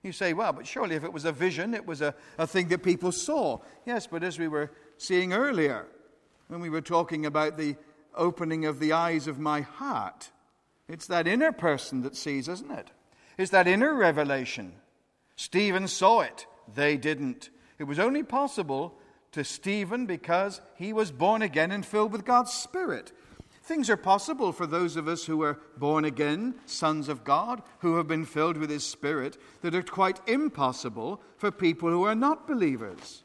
You 0.06 0.12
say, 0.12 0.34
well, 0.34 0.54
but 0.54 0.68
surely 0.68 0.96
if 0.96 1.04
it 1.04 1.12
was 1.12 1.26
a 1.26 1.32
vision, 1.32 1.74
it 1.74 1.88
was 1.88 2.02
a, 2.02 2.14
a 2.38 2.46
thing 2.46 2.68
that 2.68 2.84
people 2.84 3.12
saw. 3.12 3.58
Yes, 3.88 4.06
but 4.06 4.24
as 4.24 4.38
we 4.38 4.48
were 4.48 4.72
seeing 5.00 5.34
earlier, 5.34 5.88
when 6.48 6.62
we 6.62 6.70
were 6.70 6.80
talking 6.80 7.26
about 7.26 7.58
the 7.58 7.76
opening 8.14 8.66
of 8.66 8.80
the 8.80 8.94
eyes 8.94 9.26
of 9.26 9.40
my 9.40 9.62
heart. 9.62 10.30
It's 10.88 11.08
that 11.08 11.28
inner 11.28 11.52
person 11.52 12.04
that 12.04 12.16
sees, 12.16 12.48
isn't 12.48 12.70
it? 12.70 12.92
It's 13.40 13.50
that 13.50 13.68
inner 13.68 13.96
revelation. 13.96 14.74
Stephen 15.38 15.88
saw 15.88 16.22
it, 16.22 16.46
they 16.76 16.98
didn't. 16.98 17.50
It 17.80 17.86
was 17.86 17.98
only 17.98 18.22
possible 18.22 18.94
to 19.32 19.44
Stephen 19.44 20.06
because 20.06 20.62
he 20.76 20.94
was 20.94 21.12
born 21.12 21.42
again 21.42 21.72
and 21.72 21.84
filled 21.84 22.12
with 22.12 22.26
God's 22.26 22.54
Spirit. 22.54 23.12
Things 23.66 23.90
are 23.90 23.98
possible 23.98 24.52
for 24.52 24.68
those 24.68 24.96
of 24.96 25.08
us 25.08 25.26
who 25.26 25.42
are 25.42 25.58
born 25.76 26.06
again, 26.06 26.54
sons 26.68 27.10
of 27.10 27.24
God, 27.24 27.64
who 27.80 27.98
have 27.98 28.08
been 28.08 28.24
filled 28.24 28.58
with 28.58 28.70
His 28.70 28.86
Spirit, 28.86 29.40
that 29.64 29.74
are 29.74 29.82
quite 29.82 30.22
impossible 30.28 31.20
for 31.38 31.50
people 31.50 31.90
who 31.90 32.04
are 32.04 32.14
not 32.14 32.48
believers. 32.48 33.24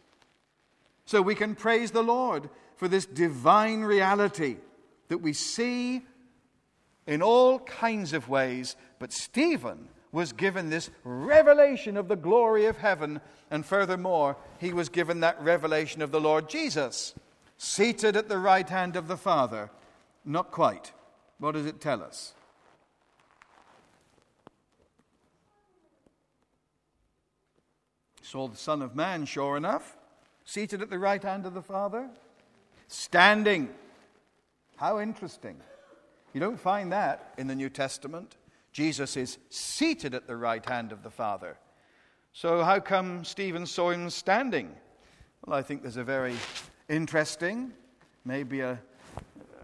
So 1.04 1.20
we 1.20 1.34
can 1.34 1.54
praise 1.54 1.90
the 1.90 2.02
Lord 2.02 2.48
for 2.76 2.88
this 2.88 3.04
divine 3.04 3.82
reality 3.82 4.56
that 5.08 5.18
we 5.18 5.34
see 5.34 6.06
in 7.06 7.20
all 7.20 7.58
kinds 7.58 8.14
of 8.14 8.30
ways. 8.30 8.76
But 8.98 9.12
Stephen 9.12 9.88
was 10.10 10.32
given 10.32 10.70
this 10.70 10.88
revelation 11.04 11.98
of 11.98 12.08
the 12.08 12.16
glory 12.16 12.64
of 12.64 12.78
heaven, 12.78 13.20
and 13.50 13.66
furthermore, 13.66 14.38
he 14.58 14.72
was 14.72 14.88
given 14.88 15.20
that 15.20 15.42
revelation 15.42 16.00
of 16.00 16.12
the 16.12 16.20
Lord 16.20 16.48
Jesus, 16.48 17.14
seated 17.58 18.16
at 18.16 18.30
the 18.30 18.38
right 18.38 18.70
hand 18.70 18.96
of 18.96 19.06
the 19.06 19.18
Father. 19.18 19.68
Not 20.24 20.50
quite. 20.50 20.92
What 21.38 21.52
does 21.52 21.66
it 21.66 21.80
tell 21.80 22.02
us? 22.02 22.34
Saw 28.22 28.46
the 28.46 28.56
Son 28.56 28.82
of 28.82 28.94
Man, 28.94 29.24
sure 29.24 29.56
enough, 29.56 29.96
seated 30.44 30.82
at 30.82 30.90
the 30.90 30.98
right 30.98 31.22
hand 31.22 31.46
of 31.46 31.54
the 31.54 31.62
Father, 31.62 32.08
standing 32.86 33.68
how 34.76 35.00
interesting. 35.00 35.56
You 36.32 36.40
don't 36.40 36.60
find 36.60 36.92
that 36.92 37.34
in 37.38 37.48
the 37.48 37.54
New 37.54 37.68
Testament. 37.68 38.36
Jesus 38.72 39.16
is 39.16 39.38
seated 39.48 40.14
at 40.14 40.26
the 40.26 40.36
right 40.36 40.64
hand 40.64 40.92
of 40.92 41.02
the 41.02 41.10
Father. 41.10 41.58
So, 42.32 42.62
how 42.62 42.78
come 42.78 43.24
Stephen 43.24 43.66
saw 43.66 43.90
him 43.90 44.08
standing? 44.10 44.74
Well, 45.44 45.58
I 45.58 45.62
think 45.62 45.82
there's 45.82 45.96
a 45.96 46.04
very 46.04 46.36
interesting, 46.88 47.72
maybe 48.24 48.60
a, 48.60 48.78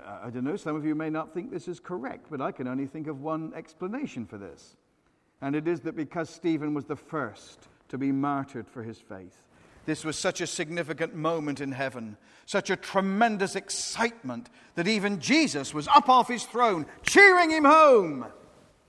I 0.07 0.31
don't 0.31 0.45
know, 0.45 0.57
some 0.57 0.77
of 0.77 0.85
you 0.85 0.95
may 0.95 1.11
not 1.11 1.35
think 1.35 1.51
this 1.51 1.67
is 1.67 1.81
correct, 1.81 2.27
but 2.31 2.41
I 2.41 2.53
can 2.53 2.69
only 2.69 2.87
think 2.87 3.09
of 3.09 3.21
one 3.21 3.53
explanation 3.57 4.25
for 4.25 4.39
this. 4.39 4.77
And 5.41 5.57
it 5.57 5.67
is 5.67 5.81
that 5.81 5.97
because 5.97 6.31
Stephen 6.31 6.75
was 6.75 6.85
the 6.85 6.97
first 6.97 7.69
to 7.89 7.99
be 7.99 8.13
martyred 8.13 8.69
for 8.69 8.83
his 8.83 8.99
faith, 8.99 9.47
this 9.85 10.05
was 10.05 10.17
such 10.17 10.41
a 10.41 10.47
significant 10.47 11.15
moment 11.15 11.61
in 11.61 11.73
heaven, 11.73 12.17
such 12.45 12.71
a 12.71 12.77
tremendous 12.77 13.57
excitement 13.57 14.49
that 14.75 14.89
even 14.89 15.21
Jesus 15.21 15.75
was 15.75 15.89
up 15.89 16.09
off 16.09 16.29
his 16.29 16.45
throne, 16.45 16.87
cheering 17.03 17.51
him 17.51 17.65
home. 17.65 18.27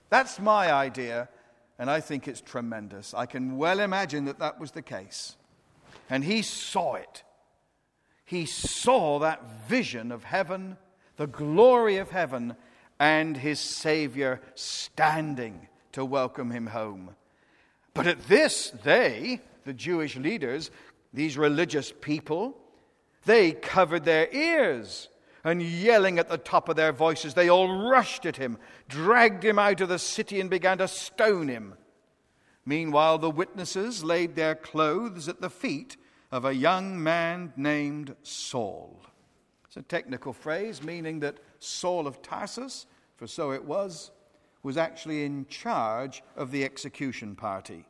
That's 0.10 0.40
my 0.40 0.72
idea, 0.72 1.30
and 1.78 1.90
I 1.90 2.00
think 2.00 2.28
it's 2.28 2.42
tremendous. 2.42 3.14
I 3.14 3.26
can 3.26 3.58
well 3.58 3.80
imagine 3.80 4.26
that 4.26 4.40
that 4.40 4.60
was 4.60 4.72
the 4.72 4.82
case. 4.82 5.36
And 6.10 6.24
he 6.24 6.42
saw 6.42 6.96
it. 6.96 7.24
He 8.26 8.46
saw 8.46 9.20
that 9.20 9.68
vision 9.68 10.12
of 10.12 10.24
heaven, 10.24 10.78
the 11.18 11.28
glory 11.28 11.98
of 11.98 12.12
heaven, 12.12 12.56
and 13.00 13.38
his 13.38 13.60
Savior 13.60 14.42
standing 14.56 15.68
to 15.92 16.06
welcome 16.06 16.52
him 16.52 16.68
home. 16.68 17.12
But 17.94 18.08
at 18.08 18.28
this, 18.28 18.72
they, 18.84 19.42
the 19.66 19.74
Jewish 19.74 20.16
leaders, 20.16 20.72
these 21.14 21.38
religious 21.38 21.94
people, 22.02 22.58
they 23.26 23.52
covered 23.52 24.06
their 24.06 24.34
ears 24.34 25.10
and 25.44 25.62
yelling 25.62 26.20
at 26.20 26.30
the 26.30 26.38
top 26.38 26.68
of 26.68 26.76
their 26.76 26.92
voices, 26.92 27.34
they 27.34 27.50
all 27.50 27.90
rushed 27.90 28.26
at 28.26 28.38
him, 28.38 28.58
dragged 28.90 29.44
him 29.44 29.58
out 29.58 29.80
of 29.80 29.90
the 29.90 30.00
city, 30.00 30.42
and 30.42 30.50
began 30.50 30.78
to 30.80 30.88
stone 30.88 31.48
him. 31.48 31.76
Meanwhile, 32.66 33.20
the 33.20 33.30
witnesses 33.30 34.04
laid 34.04 34.36
their 34.36 34.56
clothes 34.56 35.30
at 35.30 35.40
the 35.40 35.50
feet 35.50 35.96
of 36.32 36.44
a 36.44 36.54
young 36.54 37.02
man 37.02 37.54
named 37.56 38.16
Saul. 38.24 39.00
It's 39.78 39.86
a 39.86 39.90
technical 39.90 40.34
phrase 40.34 40.82
meaning 40.82 41.20
that 41.20 41.38
Saul 41.60 42.08
of 42.08 42.24
Tarsus, 42.24 42.88
for 43.16 43.28
so 43.28 43.52
it 43.52 43.64
was, 43.64 44.10
was 44.64 44.76
actually 44.76 45.24
in 45.24 45.46
charge 45.50 46.24
of 46.36 46.50
the 46.50 46.64
execution 46.64 47.36
party. 47.36 47.86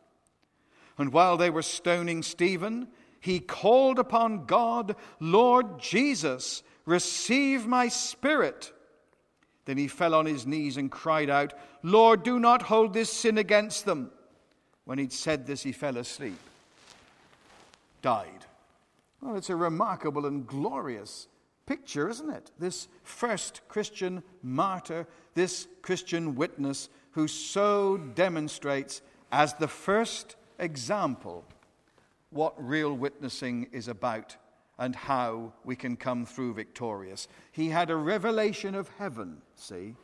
And 0.98 1.14
while 1.14 1.38
they 1.38 1.50
were 1.50 1.62
stoning 1.62 2.24
Stephen, 2.24 2.90
he 3.22 3.40
called 3.40 4.00
upon 4.00 4.48
God, 4.48 4.98
Lord 5.22 5.80
Jesus, 5.80 6.62
receive 6.86 7.66
my 7.66 7.88
spirit. 7.88 8.74
Then 9.64 9.78
he 9.78 9.88
fell 9.88 10.14
on 10.14 10.26
his 10.26 10.46
knees 10.46 10.76
and 10.76 10.92
cried 10.92 11.30
out, 11.30 11.54
Lord, 11.84 12.22
do 12.22 12.38
not 12.38 12.64
hold 12.64 12.94
this 12.94 13.14
sin 13.14 13.38
against 13.38 13.86
them. 13.86 14.12
When 14.84 14.98
he'd 14.98 15.14
said 15.14 15.48
this, 15.48 15.64
he 15.64 15.72
fell 15.72 15.96
asleep, 15.96 16.40
died. 18.02 18.46
Well, 19.22 19.38
it's 19.38 19.50
a 19.50 19.56
remarkable 19.56 20.26
and 20.26 20.46
glorious 20.46 21.28
picture, 21.68 22.10
isn't 22.10 22.32
it? 22.32 22.52
This 22.58 22.88
first 23.04 23.62
Christian 23.68 24.24
martyr, 24.42 25.06
this 25.36 25.68
Christian 25.84 26.34
witness 26.34 26.90
who 27.12 27.28
so 27.28 27.98
demonstrates 27.98 29.02
as 29.32 29.54
the 29.54 29.68
first 29.68 30.36
example 30.58 31.46
what 32.32 32.54
real 32.58 32.94
witnessing 32.94 33.68
is 33.72 33.88
about 33.88 34.36
and 34.80 34.96
how 34.96 35.54
we 35.64 35.76
can 35.76 35.96
come 35.96 36.26
through 36.26 36.54
victorious. 36.54 37.28
He 37.52 37.70
had 37.70 37.90
a 37.90 37.96
revelation 37.96 38.76
of 38.76 38.90
heaven, 38.98 39.42
see? 39.56 39.96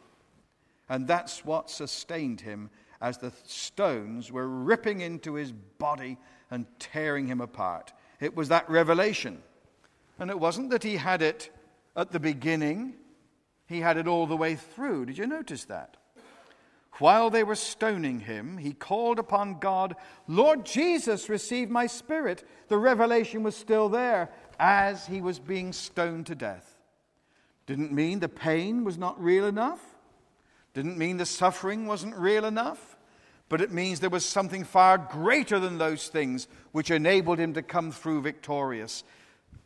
And 0.89 1.08
that's 1.08 1.46
what 1.46 1.70
sustained 1.70 2.41
him 2.41 2.70
as 3.01 3.17
the 3.17 3.32
stones 3.46 4.32
were 4.32 4.48
ripping 4.48 5.01
into 5.01 5.34
his 5.34 5.51
body 5.51 6.17
and 6.50 6.65
tearing 6.79 7.27
him 7.27 7.41
apart. 7.41 7.93
It 8.20 8.36
was 8.36 8.50
that 8.50 8.70
revelation. 8.70 9.43
And 10.20 10.29
it 10.29 10.39
wasn't 10.39 10.70
that 10.70 10.84
he 10.84 10.96
had 10.96 11.22
it 11.22 11.50
at 11.95 12.12
the 12.12 12.19
beginning, 12.19 12.95
he 13.67 13.79
had 13.79 13.97
it 13.97 14.07
all 14.07 14.27
the 14.27 14.38
way 14.38 14.55
through. 14.55 15.05
Did 15.05 15.17
you 15.17 15.27
notice 15.27 15.65
that? 15.65 15.97
While 17.00 17.31
they 17.31 17.43
were 17.43 17.55
stoning 17.55 18.19
him, 18.19 18.57
he 18.57 18.73
called 18.73 19.17
upon 19.17 19.59
God, 19.59 19.95
Lord 20.27 20.63
Jesus, 20.63 21.27
receive 21.27 21.69
my 21.69 21.88
spirit. 21.88 22.47
The 22.67 22.77
revelation 22.77 23.41
was 23.41 23.55
still 23.55 23.89
there 23.89 24.29
as 24.59 25.07
he 25.07 25.19
was 25.19 25.39
being 25.39 25.73
stoned 25.73 26.27
to 26.27 26.35
death. 26.35 26.77
Didn't 27.65 27.91
mean 27.91 28.19
the 28.19 28.29
pain 28.29 28.83
was 28.83 28.97
not 28.97 29.21
real 29.21 29.45
enough, 29.45 29.81
didn't 30.73 30.97
mean 30.97 31.17
the 31.17 31.25
suffering 31.25 31.88
wasn't 31.88 32.15
real 32.15 32.45
enough, 32.45 32.97
but 33.50 33.62
it 33.62 33.71
means 33.71 34.00
there 34.00 34.09
was 34.09 34.25
something 34.25 34.63
far 34.63 34.97
greater 34.97 35.59
than 35.59 35.77
those 35.77 36.07
things 36.07 36.47
which 36.71 36.91
enabled 36.91 37.39
him 37.39 37.53
to 37.53 37.62
come 37.62 37.91
through 37.91 38.21
victorious. 38.21 39.03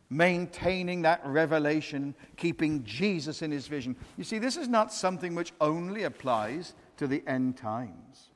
Maintaining 0.10 1.02
that 1.02 1.22
revelation, 1.26 2.16
keeping 2.38 2.84
Jesus 2.84 3.42
in 3.42 3.52
his 3.52 3.68
vision. 3.68 3.96
You 4.18 4.24
see, 4.24 4.40
this 4.40 4.56
is 4.56 4.68
not 4.68 4.94
something 4.94 5.36
which 5.36 5.54
only 5.60 6.04
applies 6.04 6.74
to 6.98 7.08
the 7.08 7.24
end 7.28 7.58
times. 7.58 8.30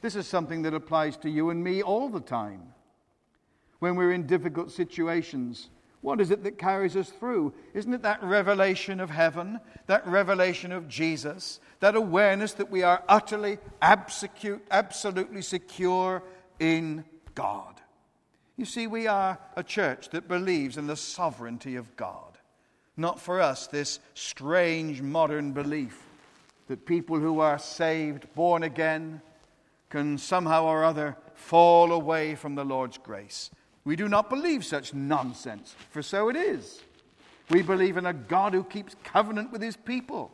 This 0.00 0.14
is 0.14 0.28
something 0.28 0.62
that 0.62 0.74
applies 0.74 1.16
to 1.18 1.30
you 1.30 1.50
and 1.50 1.62
me 1.62 1.82
all 1.82 2.08
the 2.08 2.20
time. 2.20 2.62
When 3.80 3.96
we're 3.96 4.12
in 4.12 4.26
difficult 4.26 4.70
situations, 4.70 5.70
what 6.00 6.20
is 6.20 6.30
it 6.30 6.44
that 6.44 6.58
carries 6.58 6.96
us 6.96 7.10
through? 7.10 7.52
Isn't 7.74 7.94
it 7.94 8.02
that 8.02 8.22
revelation 8.22 9.00
of 9.00 9.10
heaven, 9.10 9.58
that 9.86 10.06
revelation 10.06 10.70
of 10.70 10.88
Jesus, 10.88 11.58
that 11.80 11.96
awareness 11.96 12.52
that 12.54 12.70
we 12.70 12.84
are 12.84 13.02
utterly, 13.08 13.58
absolutely 13.82 15.42
secure 15.42 16.22
in 16.60 17.04
God? 17.34 17.80
You 18.58 18.64
see, 18.64 18.88
we 18.88 19.06
are 19.06 19.38
a 19.56 19.62
church 19.62 20.08
that 20.10 20.26
believes 20.26 20.76
in 20.76 20.88
the 20.88 20.96
sovereignty 20.96 21.76
of 21.76 21.96
God. 21.96 22.36
Not 22.96 23.20
for 23.20 23.40
us, 23.40 23.68
this 23.68 24.00
strange 24.14 25.00
modern 25.00 25.52
belief 25.52 26.02
that 26.66 26.84
people 26.84 27.20
who 27.20 27.38
are 27.38 27.58
saved, 27.58 28.26
born 28.34 28.64
again, 28.64 29.22
can 29.90 30.18
somehow 30.18 30.64
or 30.64 30.82
other 30.82 31.16
fall 31.34 31.92
away 31.92 32.34
from 32.34 32.56
the 32.56 32.64
Lord's 32.64 32.98
grace. 32.98 33.50
We 33.84 33.94
do 33.94 34.08
not 34.08 34.28
believe 34.28 34.64
such 34.64 34.92
nonsense, 34.92 35.76
for 35.90 36.02
so 36.02 36.28
it 36.28 36.34
is. 36.34 36.82
We 37.50 37.62
believe 37.62 37.96
in 37.96 38.06
a 38.06 38.12
God 38.12 38.54
who 38.54 38.64
keeps 38.64 38.96
covenant 39.04 39.52
with 39.52 39.62
his 39.62 39.76
people. 39.76 40.32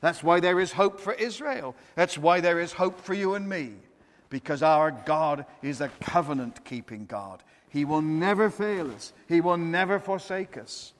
That's 0.00 0.22
why 0.22 0.40
there 0.40 0.58
is 0.58 0.72
hope 0.72 0.98
for 0.98 1.12
Israel. 1.12 1.76
That's 1.96 2.16
why 2.16 2.40
there 2.40 2.60
is 2.60 2.72
hope 2.72 2.98
for 2.98 3.12
you 3.12 3.34
and 3.34 3.46
me, 3.46 3.74
because 4.30 4.62
our 4.62 4.90
God 4.90 5.44
is 5.62 5.82
a 5.82 5.90
covenant 6.00 6.64
keeping 6.64 7.04
God. 7.04 7.42
He 7.68 7.84
will 7.84 8.02
never 8.02 8.50
fail 8.50 8.90
us, 8.90 9.12
He 9.28 9.40
will 9.40 9.56
never 9.56 9.98
forsake 9.98 10.56
us. 10.56 10.92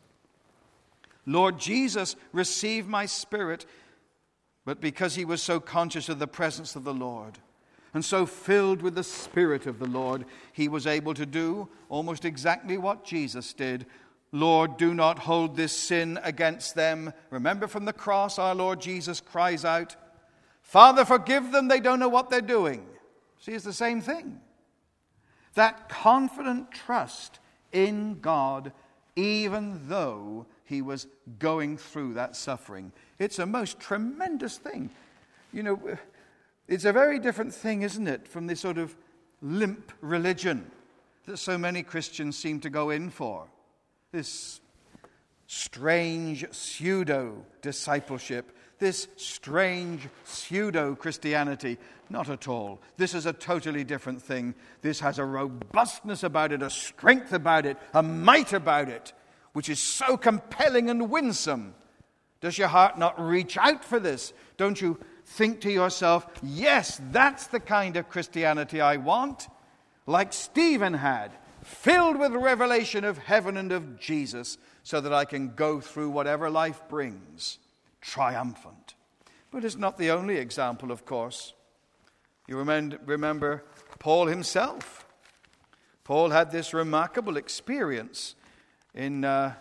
Lord 1.27 1.59
Jesus, 1.59 2.17
receive 2.33 2.89
my 2.89 3.05
spirit 3.05 3.67
but 4.69 4.83
because 4.83 5.15
he 5.15 5.25
was 5.25 5.43
so 5.43 5.61
conscious 5.61 6.11
of 6.11 6.19
the 6.19 6.27
presence 6.27 6.77
of 6.77 6.85
the 6.85 6.93
Lord 6.93 7.39
and 7.95 8.05
so 8.05 8.27
filled 8.27 8.83
with 8.83 8.95
the 8.95 9.03
Spirit 9.03 9.65
of 9.65 9.79
the 9.79 9.89
Lord, 9.89 10.27
he 10.53 10.69
was 10.69 10.87
able 10.87 11.15
to 11.15 11.25
do 11.25 11.71
almost 11.89 12.27
exactly 12.27 12.77
what 12.77 13.03
Jesus 13.03 13.55
did. 13.55 13.87
Lord, 14.31 14.77
do 14.77 14.93
not 14.93 15.21
hold 15.21 15.57
this 15.57 15.73
sin 15.73 16.21
against 16.23 16.75
them. 16.75 17.15
Remember 17.31 17.67
from 17.67 17.87
the 17.87 17.95
cross, 17.95 18.39
our 18.39 18.55
Lord 18.55 18.79
Jesus 18.79 19.23
cries 19.23 19.65
out, 19.65 19.97
Father, 20.61 21.07
forgive 21.07 21.51
them, 21.51 21.69
they 21.69 21.81
don't 21.81 21.99
know 21.99 22.11
what 22.11 22.29
they're 22.29 22.43
doing. 22.43 22.87
See, 23.41 23.53
it's 23.53 23.65
the 23.65 23.73
same 23.73 24.03
thing. 24.03 24.39
That 25.55 25.89
confident 25.89 26.71
trust 26.71 27.41
in 27.73 28.21
God, 28.21 28.73
even 29.17 29.89
though 29.89 30.47
he 30.65 30.83
was 30.83 31.07
going 31.39 31.77
through 31.79 32.15
that 32.15 32.37
suffering. 32.37 32.93
It's 33.19 33.39
a 33.39 33.47
most 33.47 33.81
tremendous 33.81 34.59
thing. 34.59 34.91
You 35.53 35.63
know, 35.63 35.99
it's 36.69 36.85
a 36.85 36.93
very 36.93 37.19
different 37.19 37.55
thing, 37.55 37.83
isn't 37.83 38.07
it, 38.07 38.29
from 38.29 38.47
this 38.47 38.61
sort 38.61 38.79
of 38.79 38.97
limp 39.41 39.93
religion 40.01 40.71
that 41.27 41.39
so 41.39 41.57
many 41.57 41.83
Christians 41.83 42.37
seem 42.37 42.61
to 42.61 42.71
go 42.71 42.91
in 42.91 43.11
for. 43.11 43.47
This 44.13 44.61
strange 45.47 46.45
pseudo 46.53 47.45
discipleship, 47.63 48.57
this 48.79 49.09
strange 49.17 50.09
pseudo 50.25 50.95
Christianity. 50.95 51.79
Not 52.11 52.31
at 52.31 52.49
all. 52.49 52.81
This 52.97 53.15
is 53.15 53.27
a 53.27 53.33
totally 53.33 53.85
different 53.85 54.23
thing. 54.23 54.55
This 54.81 55.01
has 55.01 55.19
a 55.19 55.25
robustness 55.25 56.23
about 56.23 56.53
it, 56.53 56.63
a 56.63 56.71
strength 56.71 57.33
about 57.33 57.67
it, 57.67 57.77
a 57.93 58.03
might 58.03 58.53
about 58.53 58.89
it 58.89 59.13
which 59.59 59.69
is 59.69 59.81
so 59.81 60.17
compelling 60.17 60.89
and 60.89 61.11
winsome. 61.11 61.75
Does 62.41 62.59
your 62.59 62.69
heart 62.69 62.97
not 62.97 63.21
reach 63.21 63.57
out 63.57 63.85
for 63.85 63.99
this? 63.99 64.33
Don't 64.57 64.81
you 64.81 65.01
think 65.25 65.61
to 65.63 65.73
yourself, 65.73 66.29
yes, 66.45 67.01
that's 67.11 67.49
the 67.49 67.59
kind 67.59 67.97
of 67.97 68.09
Christianity 68.09 68.81
I 68.81 68.99
want? 68.99 69.49
Like 70.07 70.33
Stephen 70.33 70.95
had, 70.95 71.33
filled 71.65 72.19
with 72.19 72.33
revelation 72.33 73.05
of 73.05 73.19
heaven 73.19 73.57
and 73.57 73.73
of 73.73 73.99
Jesus, 73.99 74.59
so 74.85 75.01
that 75.01 75.13
I 75.13 75.25
can 75.25 75.57
go 75.57 75.81
through 75.81 76.11
whatever 76.11 76.49
life 76.49 76.81
brings, 76.89 77.59
triumphant. 78.01 78.95
But 79.51 79.65
it's 79.65 79.77
not 79.77 79.99
the 79.99 80.11
only 80.11 80.37
example, 80.37 80.91
of 80.91 81.05
course. 81.05 81.55
You 82.47 82.57
remember 82.57 83.65
Paul 83.99 84.27
himself. 84.27 85.07
Paul 86.05 86.31
had 86.31 86.51
this 86.51 86.73
remarkable 86.73 87.37
experience 87.37 88.35
in, 88.95 89.25
uh, 89.25 89.55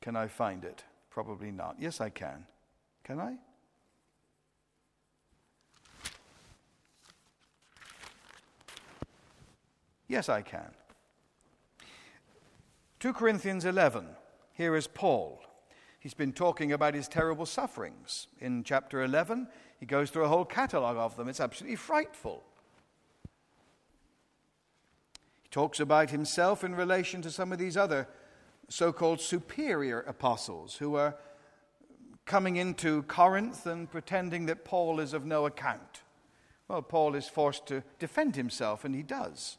can 0.00 0.16
I 0.16 0.28
find 0.28 0.64
it? 0.64 0.84
Probably 1.10 1.50
not. 1.50 1.76
Yes, 1.78 2.00
I 2.00 2.08
can. 2.08 2.46
Can 3.04 3.20
I? 3.20 3.36
Yes, 10.08 10.28
I 10.28 10.42
can. 10.42 10.70
2 13.00 13.12
Corinthians 13.12 13.64
11. 13.64 14.06
Here 14.52 14.76
is 14.76 14.86
Paul. 14.86 15.42
He's 16.04 16.12
been 16.12 16.34
talking 16.34 16.70
about 16.70 16.92
his 16.92 17.08
terrible 17.08 17.46
sufferings. 17.46 18.26
In 18.38 18.62
chapter 18.62 19.02
11, 19.02 19.48
he 19.80 19.86
goes 19.86 20.10
through 20.10 20.24
a 20.24 20.28
whole 20.28 20.44
catalogue 20.44 20.98
of 20.98 21.16
them. 21.16 21.30
It's 21.30 21.40
absolutely 21.40 21.76
frightful 21.76 22.44
He 25.44 25.48
talks 25.50 25.80
about 25.80 26.10
himself 26.10 26.62
in 26.62 26.74
relation 26.74 27.22
to 27.22 27.30
some 27.30 27.52
of 27.52 27.58
these 27.58 27.78
other 27.78 28.06
so 28.68 28.92
called 28.92 29.18
superior 29.18 30.00
apostles 30.00 30.76
who 30.76 30.94
are 30.94 31.16
coming 32.26 32.56
into 32.56 33.04
Corinth 33.04 33.64
and 33.64 33.90
pretending 33.90 34.44
that 34.44 34.66
Paul 34.66 35.00
is 35.00 35.14
of 35.14 35.24
no 35.24 35.46
account. 35.46 36.02
Well, 36.68 36.82
Paul 36.82 37.14
is 37.14 37.28
forced 37.28 37.66
to 37.68 37.82
defend 37.98 38.36
himself, 38.36 38.84
and 38.84 38.94
he 38.94 39.02
does. 39.02 39.56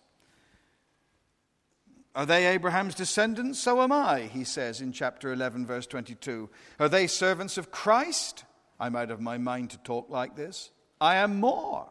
Are 2.16 2.26
they 2.26 2.48
Abraham's 2.48 2.96
descendants? 2.96 3.60
So 3.60 3.82
am 3.82 3.92
I, 3.92 4.22
he 4.22 4.46
says 4.46 4.80
in 4.80 4.94
chapter 4.94 5.34
11, 5.34 5.66
verse 5.66 5.86
22. 5.86 6.50
Are 6.80 6.88
they 6.88 7.08
servants 7.08 7.58
of 7.58 7.72
Christ? 7.72 8.46
I'm 8.80 8.96
out 8.96 9.12
of 9.12 9.20
my 9.20 9.38
mind 9.38 9.72
to 9.72 9.78
talk 9.80 10.10
like 10.10 10.38
this. 10.38 10.72
I 11.02 11.16
am 11.16 11.42
more. 11.42 11.90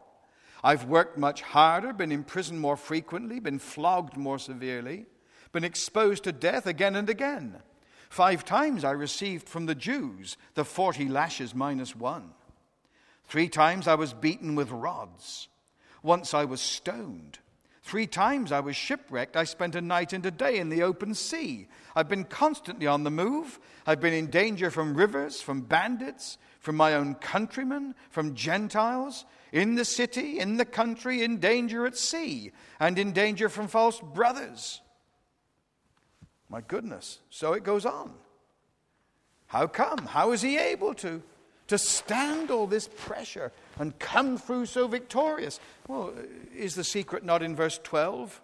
I've 0.63 0.85
worked 0.85 1.15
much 1.15 1.43
harder, 1.43 1.93
been 1.93 2.11
imprisoned 2.11 2.59
more 2.59 2.75
frequently, 2.75 3.39
been 3.39 3.59
flogged 3.59 4.17
more 4.17 4.39
severely, 4.39 5.05
been 5.51 5.63
exposed 5.63 6.23
to 6.23 6.31
death 6.31 6.65
again 6.65 6.95
and 6.95 7.07
again. 7.07 7.57
Five 8.09 8.43
times 8.43 8.83
I 8.83 8.91
received 8.91 9.47
from 9.47 9.67
the 9.67 9.75
Jews 9.75 10.37
the 10.55 10.65
40 10.65 11.07
lashes 11.07 11.53
minus 11.53 11.95
one. 11.95 12.31
Three 13.25 13.47
times 13.47 13.87
I 13.87 13.95
was 13.95 14.13
beaten 14.13 14.55
with 14.55 14.71
rods. 14.71 15.49
Once 16.01 16.33
I 16.33 16.45
was 16.45 16.61
stoned. 16.61 17.39
Three 17.85 18.07
times 18.07 18.51
I 18.51 18.61
was 18.61 18.75
shipwrecked. 18.75 19.37
I 19.37 19.43
spent 19.43 19.75
a 19.75 19.81
night 19.81 20.11
and 20.11 20.25
a 20.25 20.31
day 20.31 20.57
in 20.57 20.69
the 20.69 20.81
open 20.81 21.13
sea. 21.13 21.67
I've 21.95 22.09
been 22.09 22.23
constantly 22.23 22.87
on 22.87 23.03
the 23.03 23.11
move. 23.11 23.59
I've 23.85 24.01
been 24.01 24.11
in 24.11 24.31
danger 24.31 24.71
from 24.71 24.95
rivers, 24.95 25.39
from 25.39 25.61
bandits, 25.61 26.39
from 26.59 26.77
my 26.77 26.95
own 26.95 27.13
countrymen, 27.13 27.93
from 28.09 28.33
Gentiles, 28.33 29.23
in 29.51 29.75
the 29.75 29.85
city, 29.85 30.39
in 30.39 30.57
the 30.57 30.65
country, 30.65 31.23
in 31.23 31.37
danger 31.37 31.85
at 31.85 31.95
sea, 31.95 32.51
and 32.79 32.97
in 32.97 33.11
danger 33.11 33.49
from 33.49 33.67
false 33.67 33.99
brothers. 34.01 34.81
My 36.49 36.61
goodness. 36.61 37.19
So 37.29 37.53
it 37.53 37.63
goes 37.63 37.85
on. 37.85 38.13
How 39.45 39.67
come? 39.67 40.07
How 40.07 40.31
is 40.31 40.41
he 40.41 40.57
able 40.57 40.95
to? 40.95 41.21
To 41.67 41.77
stand 41.77 42.49
all 42.49 42.65
this 42.65 42.87
pressure 42.87 43.51
and 43.77 43.97
come 43.99 44.37
through 44.37 44.65
so 44.65 44.87
victorious? 44.87 45.59
Well, 45.87 46.13
is 46.55 46.75
the 46.75 46.83
secret 46.83 47.23
not 47.23 47.43
in 47.43 47.55
verse 47.55 47.79
12? 47.83 48.41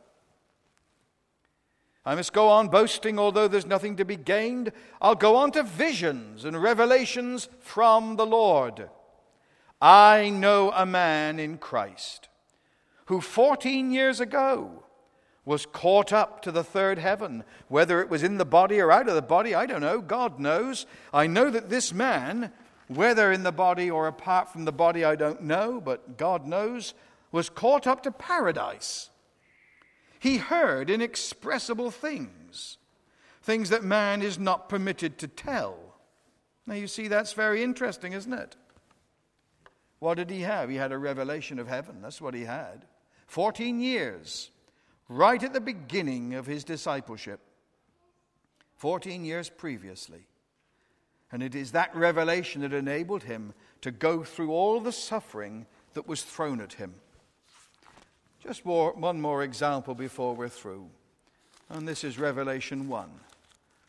I 2.06 2.16
must 2.16 2.34
go 2.34 2.50
on 2.50 2.70
boasting, 2.70 3.20
although 3.20 3.48
there's 3.48 3.66
nothing 3.66 3.98
to 3.98 4.06
be 4.06 4.16
gained. 4.16 4.72
I'll 5.02 5.16
go 5.16 5.36
on 5.36 5.52
to 5.52 5.64
visions 5.64 6.46
and 6.46 6.62
revelations 6.62 7.48
from 7.60 8.16
the 8.16 8.26
Lord. 8.26 8.90
I 9.80 10.30
know 10.30 10.72
a 10.72 10.86
man 10.86 11.40
in 11.40 11.58
Christ 11.58 12.28
who 13.06 13.22
14 13.22 13.92
years 13.92 14.20
ago 14.20 14.84
was 15.44 15.66
caught 15.66 16.14
up 16.14 16.42
to 16.44 16.52
the 16.52 16.64
third 16.64 16.98
heaven. 16.98 17.44
Whether 17.68 18.00
it 18.02 18.10
was 18.10 18.24
in 18.24 18.38
the 18.38 18.46
body 18.46 18.80
or 18.80 18.92
out 18.92 19.10
of 19.10 19.16
the 19.16 19.22
body, 19.22 19.54
I 19.54 19.66
don't 19.66 19.82
know. 19.82 20.00
God 20.00 20.40
knows. 20.40 20.86
I 21.14 21.28
know 21.28 21.50
that 21.50 21.70
this 21.70 21.94
man, 21.94 22.52
whether 22.96 23.32
in 23.32 23.44
the 23.44 23.52
body 23.52 23.90
or 23.90 24.08
apart 24.08 24.52
from 24.52 24.66
the 24.66 24.72
body, 24.72 25.04
I 25.04 25.16
don't 25.16 25.44
know, 25.44 25.82
but 25.82 26.18
God 26.18 26.46
knows, 26.46 26.94
was 27.32 27.50
caught 27.50 27.88
up 27.88 28.04
to 28.04 28.12
paradise. 28.12 29.10
He 30.20 30.38
heard 30.38 30.90
inexpressible 30.90 31.92
things, 31.92 32.78
things 33.42 33.70
that 33.70 33.84
man 33.84 34.22
is 34.22 34.38
not 34.38 34.70
permitted 34.70 35.18
to 35.20 35.28
tell. 35.28 35.78
Now, 36.68 36.76
you 36.76 36.88
see, 36.88 37.08
that's 37.08 37.34
very 37.34 37.64
interesting, 37.64 38.14
isn't 38.14 38.34
it? 38.34 38.56
What 40.00 40.18
did 40.18 40.30
he 40.30 40.42
have? 40.42 40.70
He 40.70 40.76
had 40.76 40.92
a 40.92 40.98
revelation 40.98 41.60
of 41.60 41.68
heaven. 41.68 42.02
That's 42.02 42.22
what 42.22 42.34
he 42.34 42.44
had. 42.44 42.86
14 43.28 43.80
years 43.80 44.52
right 45.08 45.44
at 45.44 45.54
the 45.54 45.62
beginning 45.62 46.34
of 46.34 46.46
his 46.46 46.64
discipleship, 46.64 47.40
14 48.78 49.26
years 49.26 49.50
previously. 49.50 50.26
And 51.32 51.42
it 51.42 51.56
is 51.56 51.72
that 51.72 51.96
revelation 51.96 52.62
that 52.62 52.74
enabled 52.74 53.24
him 53.24 53.54
to 53.82 53.92
go 53.92 54.24
through 54.24 54.52
all 54.52 54.80
the 54.80 54.92
suffering 54.92 55.66
that 55.94 56.08
was 56.08 56.24
thrown 56.24 56.60
at 56.60 56.74
him. 56.74 56.94
Just 58.44 58.66
more, 58.66 58.92
one 58.94 59.22
more 59.22 59.44
example 59.44 59.96
before 59.96 60.36
we're 60.36 60.50
through. 60.50 60.90
And 61.70 61.88
this 61.88 62.04
is 62.04 62.20
Revelation 62.20 62.88
1. 62.88 63.10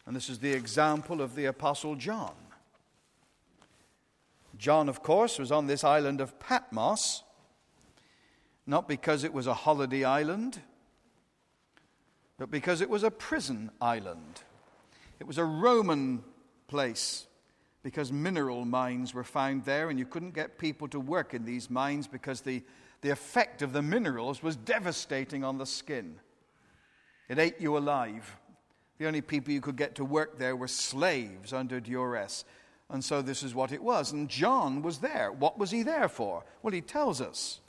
And 0.07 0.15
this 0.15 0.29
is 0.29 0.39
the 0.39 0.53
example 0.53 1.21
of 1.21 1.35
the 1.35 1.47
Apostle 1.47 1.97
John. 1.97 2.35
John, 4.57 4.89
of 4.89 5.03
course, 5.03 5.39
was 5.39 5.51
on 5.51 5.67
this 5.67 5.83
island 5.83 6.21
of 6.21 6.39
Patmos, 6.39 7.25
not 8.67 8.87
because 8.87 9.25
it 9.25 9.33
was 9.33 9.47
a 9.47 9.55
holiday 9.55 10.05
island, 10.05 10.61
but 12.39 12.51
because 12.51 12.81
it 12.81 12.91
was 12.91 13.03
a 13.03 13.11
prison 13.11 13.71
island. 13.81 14.43
It 15.19 15.27
was 15.27 15.39
a 15.39 15.45
Roman 15.45 16.23
place 16.69 17.27
because 17.83 18.12
mineral 18.12 18.64
mines 18.64 19.12
were 19.12 19.25
found 19.25 19.64
there, 19.64 19.90
and 19.90 19.99
you 19.99 20.07
couldn't 20.07 20.35
get 20.35 20.59
people 20.59 20.88
to 20.88 21.01
work 21.01 21.35
in 21.35 21.45
these 21.45 21.68
mines 21.68 22.07
because 22.07 22.42
the, 22.42 22.62
the 23.01 23.11
effect 23.11 23.62
of 23.62 23.73
the 23.73 23.83
minerals 23.83 24.42
was 24.42 24.57
devastating 24.57 25.42
on 25.42 25.59
the 25.59 25.66
skin. 25.66 26.16
It 27.29 27.38
ate 27.38 27.61
you 27.61 27.77
alive. 27.77 28.37
The 28.99 29.07
only 29.07 29.21
people 29.21 29.53
you 29.53 29.61
could 29.61 29.77
get 29.77 29.97
to 29.97 30.05
work 30.05 30.38
there 30.38 30.55
were 30.55 30.68
slaves 30.68 31.53
under 31.53 31.81
duress. 31.81 32.45
And 32.88 33.03
so 33.03 33.23
this 33.23 33.42
is 33.42 33.55
what 33.55 33.73
it 33.73 33.83
was. 33.83 34.12
And 34.12 34.29
John 34.29 34.83
was 34.83 34.99
there. 34.99 35.33
What 35.33 35.59
was 35.59 35.71
he 35.71 35.83
there 35.83 36.09
for? 36.09 36.45
Well, 36.62 36.75
he 36.75 36.83
tells 36.83 37.21
us. 37.21 37.61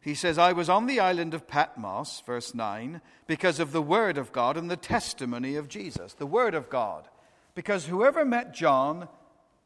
He 0.00 0.14
says, 0.14 0.38
I 0.38 0.52
was 0.52 0.68
on 0.68 0.86
the 0.86 1.00
island 1.00 1.34
of 1.34 1.46
Patmos, 1.46 2.22
verse 2.26 2.54
9, 2.54 3.00
because 3.26 3.60
of 3.60 3.72
the 3.72 3.82
word 3.82 4.18
of 4.18 4.32
God 4.32 4.56
and 4.56 4.70
the 4.70 4.76
testimony 4.76 5.56
of 5.56 5.68
Jesus. 5.68 6.14
The 6.14 6.26
word 6.26 6.54
of 6.54 6.68
God. 6.68 7.08
Because 7.58 7.86
whoever 7.86 8.24
met 8.24 8.54
John 8.54 9.08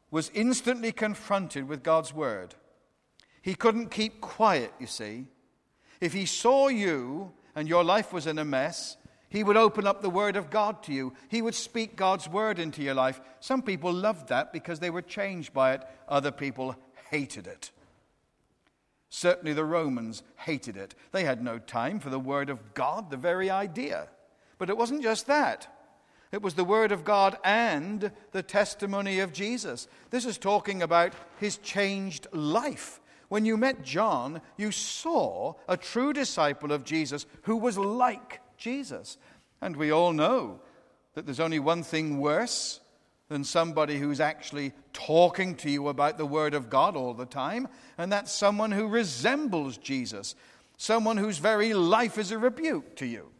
was 0.09 0.31
instantly 0.33 0.91
confronted 0.91 1.67
with 1.67 1.83
God's 1.83 2.11
word. 2.11 2.55
He 3.43 3.53
couldn't 3.53 3.91
keep 3.91 4.19
quiet, 4.19 4.73
you 4.79 4.87
see. 4.87 5.27
If 6.01 6.11
he 6.11 6.25
saw 6.25 6.69
you 6.69 7.33
and 7.55 7.67
your 7.67 7.83
life 7.83 8.11
was 8.11 8.25
in 8.25 8.39
a 8.39 8.43
mess, 8.43 8.97
he 9.29 9.43
would 9.43 9.57
open 9.57 9.85
up 9.85 10.01
the 10.01 10.09
word 10.09 10.35
of 10.35 10.49
God 10.49 10.81
to 10.85 10.91
you. 10.91 11.13
He 11.27 11.43
would 11.43 11.53
speak 11.53 11.95
God's 11.95 12.27
word 12.27 12.57
into 12.57 12.81
your 12.81 12.95
life. 12.95 13.21
Some 13.39 13.61
people 13.61 13.93
loved 13.93 14.29
that 14.29 14.51
because 14.51 14.79
they 14.79 14.89
were 14.89 15.03
changed 15.03 15.53
by 15.53 15.73
it, 15.73 15.83
other 16.09 16.31
people 16.31 16.75
hated 17.11 17.45
it. 17.45 17.69
Certainly 19.09 19.53
the 19.53 19.65
Romans 19.65 20.23
hated 20.37 20.77
it. 20.77 20.95
They 21.11 21.25
had 21.25 21.43
no 21.43 21.59
time 21.59 21.99
for 21.99 22.09
the 22.09 22.19
Word 22.19 22.49
of 22.49 22.73
God, 22.73 23.11
the 23.11 23.17
very 23.17 23.51
idea. 23.51 24.07
But 24.57 24.71
it 24.71 24.77
wasn't 24.77 25.03
just 25.03 25.27
that. 25.27 25.67
It 26.33 26.41
was 26.41 26.55
the 26.55 26.63
Word 26.63 26.91
of 26.91 27.05
God 27.05 27.37
and 27.43 28.11
the 28.31 28.41
testimony 28.41 29.19
of 29.19 29.33
Jesus. 29.33 29.87
This 30.09 30.25
is 30.25 30.39
talking 30.39 30.81
about 30.81 31.13
his 31.39 31.57
changed 31.57 32.25
life. 32.31 32.99
When 33.29 33.45
you 33.45 33.55
met 33.55 33.83
John, 33.83 34.41
you 34.57 34.71
saw 34.71 35.53
a 35.67 35.77
true 35.77 36.11
disciple 36.11 36.71
of 36.71 36.83
Jesus 36.83 37.27
who 37.43 37.57
was 37.57 37.77
like 37.77 38.41
Jesus. 38.57 39.19
And 39.61 39.75
we 39.75 39.91
all 39.91 40.11
know 40.11 40.59
that 41.13 41.27
there's 41.27 41.39
only 41.39 41.59
one 41.59 41.83
thing 41.83 42.19
worse 42.19 42.79
than 43.29 43.43
somebody 43.43 43.99
who's 43.99 44.19
actually 44.19 44.73
talking 44.91 45.53
to 45.57 45.69
you 45.69 45.87
about 45.87 46.17
the 46.17 46.25
Word 46.25 46.55
of 46.55 46.67
God 46.67 46.95
all 46.95 47.13
the 47.13 47.27
time, 47.27 47.67
and 47.95 48.11
that's 48.11 48.31
someone 48.31 48.71
who 48.71 48.87
resembles 48.87 49.77
Jesus, 49.77 50.33
someone 50.77 51.17
whose 51.17 51.37
very 51.37 51.75
life 51.75 52.17
is 52.17 52.31
a 52.31 52.39
rebuke 52.39 52.95
to 52.95 53.05
you. 53.05 53.32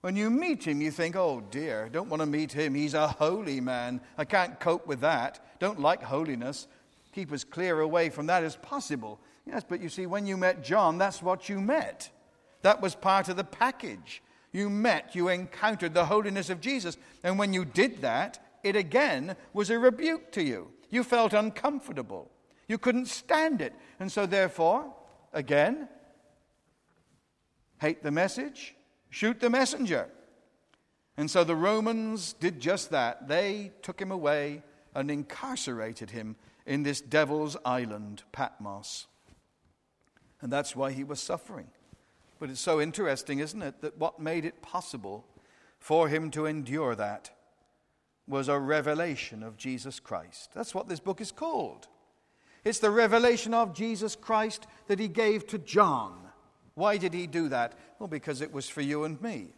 When 0.00 0.14
you 0.14 0.30
meet 0.30 0.66
him, 0.66 0.80
you 0.80 0.90
think, 0.90 1.16
oh 1.16 1.42
dear, 1.50 1.88
don't 1.88 2.08
want 2.08 2.20
to 2.20 2.26
meet 2.26 2.52
him. 2.52 2.74
He's 2.74 2.94
a 2.94 3.08
holy 3.08 3.60
man. 3.60 4.00
I 4.16 4.24
can't 4.24 4.60
cope 4.60 4.86
with 4.86 5.00
that. 5.00 5.58
Don't 5.58 5.80
like 5.80 6.02
holiness. 6.02 6.68
Keep 7.12 7.32
as 7.32 7.42
clear 7.42 7.80
away 7.80 8.10
from 8.10 8.26
that 8.26 8.44
as 8.44 8.54
possible. 8.56 9.18
Yes, 9.44 9.64
but 9.68 9.80
you 9.80 9.88
see, 9.88 10.06
when 10.06 10.26
you 10.26 10.36
met 10.36 10.62
John, 10.62 10.98
that's 10.98 11.22
what 11.22 11.48
you 11.48 11.60
met. 11.60 12.10
That 12.62 12.80
was 12.80 12.94
part 12.94 13.28
of 13.28 13.36
the 13.36 13.44
package. 13.44 14.22
You 14.52 14.70
met, 14.70 15.14
you 15.14 15.28
encountered 15.28 15.94
the 15.94 16.04
holiness 16.04 16.48
of 16.48 16.60
Jesus. 16.60 16.96
And 17.24 17.38
when 17.38 17.52
you 17.52 17.64
did 17.64 18.02
that, 18.02 18.38
it 18.62 18.76
again 18.76 19.36
was 19.52 19.70
a 19.70 19.78
rebuke 19.78 20.32
to 20.32 20.42
you. 20.42 20.70
You 20.90 21.02
felt 21.02 21.32
uncomfortable. 21.32 22.30
You 22.66 22.78
couldn't 22.78 23.06
stand 23.06 23.60
it. 23.60 23.74
And 23.98 24.10
so, 24.12 24.26
therefore, 24.26 24.92
again, 25.32 25.88
hate 27.80 28.02
the 28.02 28.10
message, 28.10 28.74
shoot 29.10 29.40
the 29.40 29.50
messenger. 29.50 30.08
And 31.16 31.30
so 31.30 31.44
the 31.44 31.56
Romans 31.56 32.32
did 32.34 32.60
just 32.60 32.90
that. 32.90 33.28
They 33.28 33.72
took 33.82 34.00
him 34.00 34.12
away 34.12 34.62
and 34.94 35.10
incarcerated 35.10 36.10
him 36.10 36.36
in 36.66 36.82
this 36.82 37.00
devil's 37.00 37.56
island, 37.64 38.22
Patmos. 38.32 39.06
And 40.40 40.52
that's 40.52 40.76
why 40.76 40.92
he 40.92 41.02
was 41.02 41.20
suffering. 41.20 41.68
But 42.38 42.50
it's 42.50 42.60
so 42.60 42.80
interesting, 42.80 43.40
isn't 43.40 43.62
it, 43.62 43.80
that 43.80 43.98
what 43.98 44.20
made 44.20 44.44
it 44.44 44.62
possible 44.62 45.24
for 45.78 46.08
him 46.08 46.30
to 46.32 46.46
endure 46.46 46.94
that 46.94 47.30
was 48.28 48.48
a 48.48 48.58
revelation 48.58 49.42
of 49.42 49.56
Jesus 49.56 49.98
Christ. 49.98 50.50
That's 50.54 50.74
what 50.74 50.88
this 50.88 51.00
book 51.00 51.20
is 51.20 51.32
called. 51.32 51.88
It's 52.64 52.78
the 52.78 52.90
revelation 52.90 53.54
of 53.54 53.74
Jesus 53.74 54.14
Christ 54.14 54.66
that 54.86 54.98
he 54.98 55.08
gave 55.08 55.46
to 55.48 55.58
John. 55.58 56.27
Why 56.78 56.96
did 56.96 57.12
he 57.12 57.26
do 57.26 57.48
that? 57.48 57.72
Well, 57.98 58.08
because 58.08 58.40
it 58.40 58.52
was 58.52 58.68
for 58.68 58.80
you 58.80 59.04
and 59.04 59.20
me. 59.20 59.48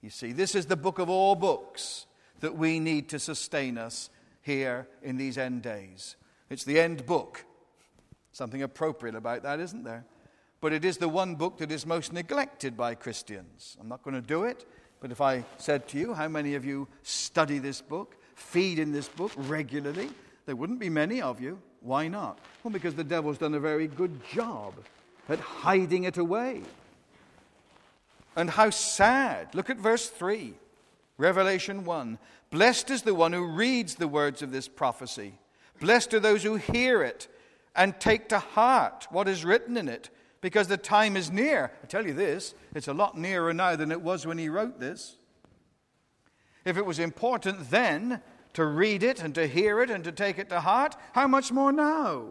You 0.00 0.10
see, 0.10 0.32
this 0.32 0.54
is 0.54 0.66
the 0.66 0.76
book 0.76 0.98
of 0.98 1.08
all 1.10 1.34
books 1.34 2.06
that 2.40 2.56
we 2.56 2.80
need 2.80 3.08
to 3.10 3.18
sustain 3.18 3.78
us 3.78 4.10
here 4.42 4.88
in 5.02 5.16
these 5.16 5.38
end 5.38 5.62
days. 5.62 6.16
It's 6.50 6.64
the 6.64 6.80
end 6.80 7.04
book. 7.06 7.44
Something 8.32 8.62
appropriate 8.62 9.14
about 9.14 9.42
that, 9.42 9.60
isn't 9.60 9.84
there? 9.84 10.04
But 10.60 10.72
it 10.72 10.84
is 10.84 10.98
the 10.98 11.08
one 11.08 11.34
book 11.34 11.58
that 11.58 11.70
is 11.70 11.84
most 11.86 12.12
neglected 12.12 12.76
by 12.76 12.94
Christians. 12.94 13.76
I'm 13.80 13.88
not 13.88 14.02
going 14.02 14.14
to 14.14 14.26
do 14.26 14.44
it 14.44 14.64
but 15.00 15.12
if 15.12 15.20
I 15.20 15.44
said 15.58 15.88
to 15.88 15.98
you, 15.98 16.14
how 16.14 16.28
many 16.28 16.54
of 16.54 16.64
you 16.64 16.88
study 17.02 17.58
this 17.58 17.80
book, 17.80 18.16
feed 18.34 18.78
in 18.78 18.92
this 18.92 19.08
book 19.08 19.32
regularly, 19.36 20.10
there 20.46 20.56
wouldn't 20.56 20.80
be 20.80 20.90
many 20.90 21.22
of 21.22 21.40
you. 21.40 21.60
Why 21.80 22.08
not? 22.08 22.38
Well, 22.62 22.72
because 22.72 22.94
the 22.94 23.04
devil's 23.04 23.38
done 23.38 23.54
a 23.54 23.60
very 23.60 23.86
good 23.86 24.20
job 24.32 24.74
at 25.28 25.40
hiding 25.40 26.04
it 26.04 26.16
away. 26.16 26.62
And 28.36 28.50
how 28.50 28.70
sad. 28.70 29.54
Look 29.54 29.68
at 29.68 29.78
verse 29.78 30.08
3, 30.08 30.54
Revelation 31.16 31.84
1. 31.84 32.18
Blessed 32.50 32.90
is 32.90 33.02
the 33.02 33.14
one 33.14 33.32
who 33.32 33.46
reads 33.46 33.96
the 33.96 34.08
words 34.08 34.42
of 34.42 34.52
this 34.52 34.68
prophecy. 34.68 35.34
Blessed 35.80 36.14
are 36.14 36.20
those 36.20 36.42
who 36.42 36.56
hear 36.56 37.02
it 37.02 37.28
and 37.76 37.98
take 38.00 38.28
to 38.28 38.38
heart 38.38 39.06
what 39.10 39.28
is 39.28 39.44
written 39.44 39.76
in 39.76 39.88
it, 39.88 40.10
because 40.40 40.68
the 40.68 40.76
time 40.76 41.16
is 41.16 41.30
near. 41.30 41.72
I 41.82 41.86
tell 41.86 42.06
you 42.06 42.14
this, 42.14 42.54
it's 42.74 42.88
a 42.88 42.94
lot 42.94 43.18
nearer 43.18 43.52
now 43.52 43.76
than 43.76 43.92
it 43.92 44.00
was 44.00 44.26
when 44.26 44.38
he 44.38 44.48
wrote 44.48 44.80
this. 44.80 45.16
If 46.64 46.76
it 46.76 46.86
was 46.86 46.98
important 46.98 47.70
then 47.70 48.20
to 48.54 48.64
read 48.64 49.02
it 49.02 49.22
and 49.22 49.34
to 49.34 49.46
hear 49.46 49.80
it 49.80 49.90
and 49.90 50.02
to 50.04 50.12
take 50.12 50.38
it 50.38 50.48
to 50.48 50.60
heart, 50.60 50.96
how 51.12 51.26
much 51.26 51.52
more 51.52 51.72
now? 51.72 52.24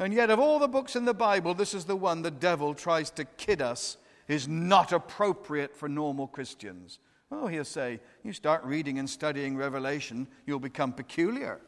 And 0.00 0.14
yet, 0.14 0.30
of 0.30 0.40
all 0.40 0.58
the 0.58 0.66
books 0.66 0.96
in 0.96 1.04
the 1.04 1.12
Bible, 1.12 1.52
this 1.52 1.74
is 1.74 1.84
the 1.84 1.94
one 1.94 2.22
the 2.22 2.30
devil 2.30 2.72
tries 2.72 3.10
to 3.10 3.26
kid 3.26 3.60
us 3.60 3.98
is 4.28 4.48
not 4.48 4.92
appropriate 4.92 5.76
for 5.76 5.90
normal 5.90 6.26
Christians. 6.26 6.98
Oh, 7.30 7.46
he'll 7.46 7.64
say, 7.66 8.00
you 8.24 8.32
start 8.32 8.64
reading 8.64 8.98
and 8.98 9.08
studying 9.08 9.56
Revelation, 9.56 10.26
you'll 10.46 10.58
become 10.58 10.94
peculiar. 10.94 11.60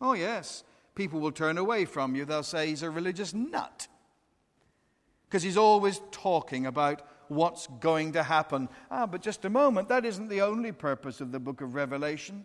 Oh, 0.00 0.14
yes, 0.14 0.64
people 0.96 1.20
will 1.20 1.30
turn 1.30 1.58
away 1.58 1.84
from 1.84 2.16
you. 2.16 2.24
They'll 2.24 2.42
say 2.42 2.66
he's 2.66 2.82
a 2.82 2.90
religious 2.90 3.32
nut 3.32 3.86
because 5.28 5.44
he's 5.44 5.56
always 5.56 6.00
talking 6.10 6.66
about 6.66 7.06
what's 7.28 7.68
going 7.80 8.12
to 8.12 8.22
happen. 8.24 8.68
Ah, 8.90 9.06
but 9.06 9.22
just 9.22 9.44
a 9.44 9.50
moment, 9.50 9.88
that 9.88 10.04
isn't 10.04 10.28
the 10.28 10.42
only 10.42 10.72
purpose 10.72 11.20
of 11.20 11.30
the 11.30 11.38
book 11.38 11.60
of 11.60 11.76
Revelation. 11.76 12.44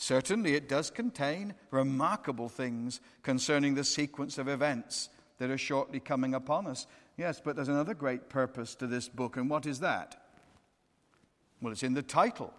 Certainly, 0.00 0.54
it 0.54 0.66
does 0.66 0.88
contain 0.88 1.52
remarkable 1.70 2.48
things 2.48 3.02
concerning 3.22 3.74
the 3.74 3.84
sequence 3.84 4.38
of 4.38 4.48
events 4.48 5.10
that 5.36 5.50
are 5.50 5.58
shortly 5.58 6.00
coming 6.00 6.32
upon 6.32 6.66
us. 6.66 6.86
Yes, 7.18 7.38
but 7.44 7.54
there's 7.54 7.68
another 7.68 7.92
great 7.92 8.30
purpose 8.30 8.74
to 8.76 8.86
this 8.86 9.10
book, 9.10 9.36
and 9.36 9.50
what 9.50 9.66
is 9.66 9.80
that? 9.80 10.16
Well, 11.60 11.70
it's 11.70 11.82
in 11.82 11.92
the 11.92 12.02
title 12.02 12.50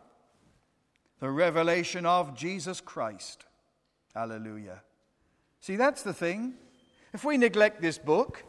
The 1.19 1.31
Revelation 1.31 2.05
of 2.05 2.35
Jesus 2.35 2.79
Christ. 2.79 3.45
Hallelujah. 4.13 4.83
See, 5.61 5.77
that's 5.77 6.03
the 6.03 6.13
thing. 6.13 6.53
If 7.11 7.25
we 7.25 7.37
neglect 7.37 7.81
this 7.81 7.97
book, 7.97 8.43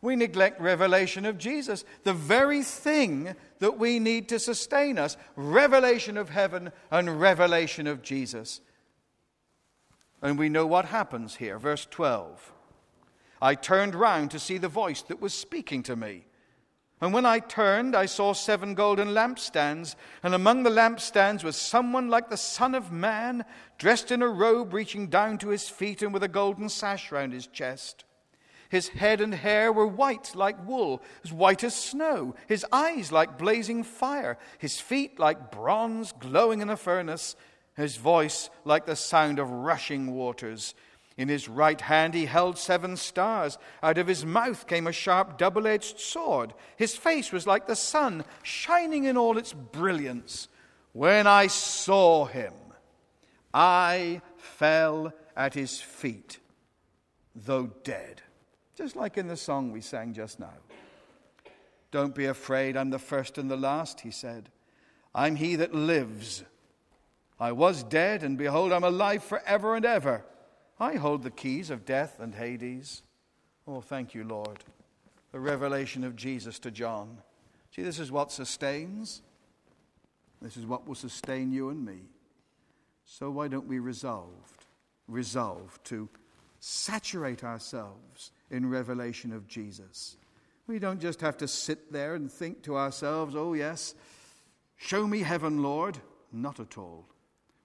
we 0.00 0.14
neglect 0.14 0.60
revelation 0.60 1.26
of 1.26 1.38
Jesus, 1.38 1.84
the 2.04 2.12
very 2.12 2.62
thing 2.62 3.34
that 3.58 3.78
we 3.78 3.98
need 3.98 4.28
to 4.28 4.38
sustain 4.38 4.98
us 4.98 5.16
revelation 5.34 6.16
of 6.16 6.30
heaven 6.30 6.70
and 6.90 7.20
revelation 7.20 7.86
of 7.86 8.02
Jesus. 8.02 8.60
And 10.22 10.38
we 10.38 10.48
know 10.48 10.66
what 10.66 10.86
happens 10.86 11.36
here. 11.36 11.58
Verse 11.58 11.86
12. 11.90 12.52
I 13.40 13.54
turned 13.54 13.94
round 13.94 14.30
to 14.32 14.38
see 14.38 14.58
the 14.58 14.68
voice 14.68 15.02
that 15.02 15.20
was 15.20 15.32
speaking 15.32 15.82
to 15.84 15.96
me. 15.96 16.26
And 17.00 17.12
when 17.12 17.24
I 17.24 17.38
turned, 17.38 17.94
I 17.94 18.06
saw 18.06 18.32
seven 18.32 18.74
golden 18.74 19.08
lampstands, 19.08 19.94
and 20.24 20.34
among 20.34 20.64
the 20.64 20.70
lampstands 20.70 21.44
was 21.44 21.54
someone 21.54 22.08
like 22.08 22.28
the 22.28 22.36
Son 22.36 22.74
of 22.74 22.90
Man, 22.90 23.44
dressed 23.78 24.10
in 24.10 24.20
a 24.20 24.28
robe 24.28 24.72
reaching 24.72 25.06
down 25.06 25.38
to 25.38 25.50
his 25.50 25.68
feet 25.68 26.02
and 26.02 26.12
with 26.12 26.24
a 26.24 26.28
golden 26.28 26.68
sash 26.68 27.12
round 27.12 27.32
his 27.32 27.46
chest. 27.46 28.04
His 28.68 28.88
head 28.88 29.20
and 29.20 29.34
hair 29.34 29.72
were 29.72 29.86
white 29.86 30.34
like 30.34 30.66
wool, 30.66 31.02
as 31.24 31.32
white 31.32 31.64
as 31.64 31.74
snow, 31.74 32.34
his 32.46 32.66
eyes 32.70 33.10
like 33.10 33.38
blazing 33.38 33.82
fire, 33.82 34.36
his 34.58 34.78
feet 34.78 35.18
like 35.18 35.50
bronze 35.50 36.12
glowing 36.12 36.60
in 36.60 36.68
a 36.68 36.76
furnace, 36.76 37.34
his 37.76 37.96
voice 37.96 38.50
like 38.64 38.84
the 38.84 38.96
sound 38.96 39.38
of 39.38 39.50
rushing 39.50 40.12
waters. 40.14 40.74
In 41.16 41.28
his 41.28 41.48
right 41.48 41.80
hand 41.80 42.14
he 42.14 42.26
held 42.26 42.58
seven 42.58 42.96
stars. 42.96 43.58
Out 43.82 43.98
of 43.98 44.06
his 44.06 44.24
mouth 44.24 44.66
came 44.66 44.86
a 44.86 44.92
sharp 44.92 45.38
double 45.38 45.66
edged 45.66 45.98
sword. 45.98 46.54
His 46.76 46.94
face 46.96 47.32
was 47.32 47.46
like 47.46 47.66
the 47.66 47.74
sun, 47.74 48.24
shining 48.42 49.04
in 49.04 49.16
all 49.16 49.38
its 49.38 49.52
brilliance. 49.52 50.48
When 50.92 51.26
I 51.26 51.48
saw 51.48 52.26
him, 52.26 52.52
I 53.52 54.20
fell 54.36 55.12
at 55.36 55.54
his 55.54 55.80
feet, 55.80 56.38
though 57.34 57.72
dead. 57.82 58.22
Just 58.78 58.94
like 58.94 59.18
in 59.18 59.26
the 59.26 59.36
song 59.36 59.72
we 59.72 59.80
sang 59.80 60.12
just 60.12 60.38
now. 60.38 60.54
Don't 61.90 62.14
be 62.14 62.26
afraid, 62.26 62.76
I'm 62.76 62.90
the 62.90 62.98
first 63.00 63.36
and 63.36 63.50
the 63.50 63.56
last, 63.56 64.02
he 64.02 64.12
said. 64.12 64.50
I'm 65.12 65.34
he 65.34 65.56
that 65.56 65.74
lives. 65.74 66.44
I 67.40 67.50
was 67.50 67.82
dead, 67.82 68.22
and 68.22 68.38
behold, 68.38 68.70
I'm 68.72 68.84
alive 68.84 69.24
forever 69.24 69.74
and 69.74 69.84
ever. 69.84 70.24
I 70.78 70.94
hold 70.94 71.24
the 71.24 71.30
keys 71.32 71.70
of 71.70 71.84
death 71.84 72.20
and 72.20 72.36
Hades. 72.36 73.02
Oh, 73.66 73.80
thank 73.80 74.14
you, 74.14 74.22
Lord. 74.22 74.62
The 75.32 75.40
revelation 75.40 76.04
of 76.04 76.14
Jesus 76.14 76.60
to 76.60 76.70
John. 76.70 77.18
See, 77.74 77.82
this 77.82 77.98
is 77.98 78.12
what 78.12 78.30
sustains. 78.30 79.22
This 80.40 80.56
is 80.56 80.66
what 80.66 80.86
will 80.86 80.94
sustain 80.94 81.50
you 81.50 81.70
and 81.70 81.84
me. 81.84 82.02
So 83.04 83.28
why 83.28 83.48
don't 83.48 83.66
we 83.66 83.80
resolve, 83.80 84.68
resolve 85.08 85.80
to 85.84 86.08
saturate 86.60 87.42
ourselves 87.42 88.30
in 88.50 88.68
revelation 88.68 89.32
of 89.32 89.46
Jesus. 89.46 90.16
We 90.66 90.78
don't 90.78 91.00
just 91.00 91.20
have 91.22 91.36
to 91.38 91.48
sit 91.48 91.92
there 91.92 92.14
and 92.14 92.30
think 92.30 92.62
to 92.62 92.76
ourselves, 92.76 93.34
oh, 93.34 93.54
yes, 93.54 93.94
show 94.76 95.06
me 95.06 95.20
heaven, 95.20 95.62
Lord. 95.62 95.98
Not 96.30 96.60
at 96.60 96.76
all. 96.76 97.06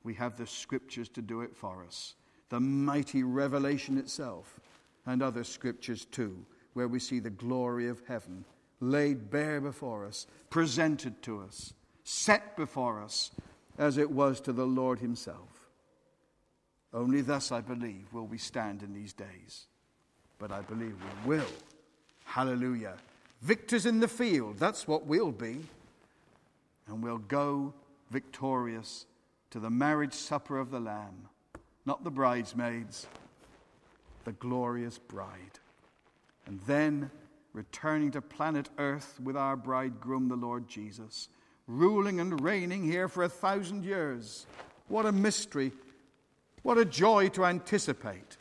We 0.03 0.13
have 0.15 0.37
the 0.37 0.47
scriptures 0.47 1.09
to 1.09 1.21
do 1.21 1.41
it 1.41 1.55
for 1.55 1.83
us, 1.85 2.15
the 2.49 2.59
mighty 2.59 3.23
revelation 3.23 3.97
itself, 3.97 4.59
and 5.05 5.21
other 5.21 5.43
scriptures 5.43 6.05
too, 6.05 6.45
where 6.73 6.87
we 6.87 6.99
see 6.99 7.19
the 7.19 7.29
glory 7.29 7.87
of 7.89 8.01
heaven 8.07 8.45
laid 8.79 9.29
bare 9.29 9.61
before 9.61 10.05
us, 10.05 10.27
presented 10.49 11.21
to 11.23 11.41
us, 11.41 11.73
set 12.03 12.55
before 12.55 13.01
us, 13.01 13.31
as 13.77 13.97
it 13.97 14.11
was 14.11 14.39
to 14.41 14.53
the 14.53 14.65
Lord 14.65 14.99
Himself. 14.99 15.69
Only 16.93 17.21
thus, 17.21 17.51
I 17.51 17.61
believe, 17.61 18.13
will 18.13 18.27
we 18.27 18.37
stand 18.37 18.83
in 18.83 18.93
these 18.93 19.13
days 19.13 19.67
but 20.43 20.51
I 20.51 20.59
believe 20.59 20.93
we 21.23 21.37
will. 21.37 21.47
Hallelujah. 22.25 22.95
Victors 23.41 23.85
in 23.85 24.01
the 24.01 24.09
field, 24.09 24.59
that's 24.59 24.85
what 24.85 25.05
we'll 25.05 25.31
be. 25.31 25.59
And 26.85 27.01
we'll 27.01 27.19
go 27.19 27.73
victorious 28.11 29.05
to 29.51 29.61
the 29.61 29.69
marriage 29.69 30.13
supper 30.13 30.59
of 30.59 30.69
the 30.69 30.81
Lamb, 30.81 31.29
not 31.85 32.03
the 32.03 32.11
bridesmaids, 32.11 33.07
the 34.25 34.33
glorious 34.33 34.97
bride. 34.97 35.59
And 36.45 36.59
then 36.67 37.09
returning 37.53 38.11
to 38.11 38.21
planet 38.21 38.67
Earth 38.77 39.17
with 39.23 39.37
our 39.37 39.55
bridegroom, 39.55 40.27
the 40.27 40.35
Lord 40.35 40.67
Jesus, 40.67 41.29
ruling 41.67 42.19
and 42.19 42.41
reigning 42.41 42.83
here 42.83 43.07
for 43.07 43.23
a 43.23 43.29
thousand 43.29 43.85
years. 43.85 44.45
What 44.89 45.05
a 45.05 45.13
mystery! 45.13 45.71
What 46.63 46.77
a 46.77 46.83
joy 46.83 47.29
to 47.29 47.45
anticipate. 47.45 48.35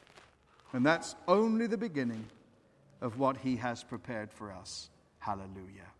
And 0.73 0.85
that's 0.87 1.15
only 1.29 1.67
the 1.67 1.77
beginning 1.77 2.25
of 3.01 3.19
what 3.19 3.39
He 3.39 3.57
has 3.57 3.83
prepared 3.83 4.33
for 4.33 4.53
us. 4.53 4.89
Hallelujah. 5.19 5.91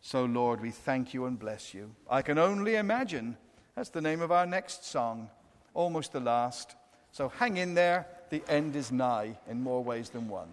So, 0.00 0.24
Lord, 0.24 0.60
we 0.60 0.70
thank 0.70 1.14
you 1.14 1.26
and 1.26 1.38
bless 1.38 1.74
you. 1.74 1.90
I 2.10 2.22
can 2.22 2.38
only 2.38 2.76
imagine. 2.76 3.36
That's 3.76 3.90
the 3.90 4.00
name 4.00 4.20
of 4.20 4.32
our 4.32 4.46
next 4.46 4.84
song, 4.84 5.30
almost 5.74 6.12
the 6.12 6.20
last. 6.20 6.74
So 7.12 7.28
hang 7.28 7.58
in 7.58 7.74
there. 7.74 8.06
The 8.30 8.42
end 8.48 8.74
is 8.74 8.90
nigh 8.90 9.38
in 9.48 9.62
more 9.62 9.84
ways 9.84 10.08
than 10.08 10.28
one. 10.28 10.48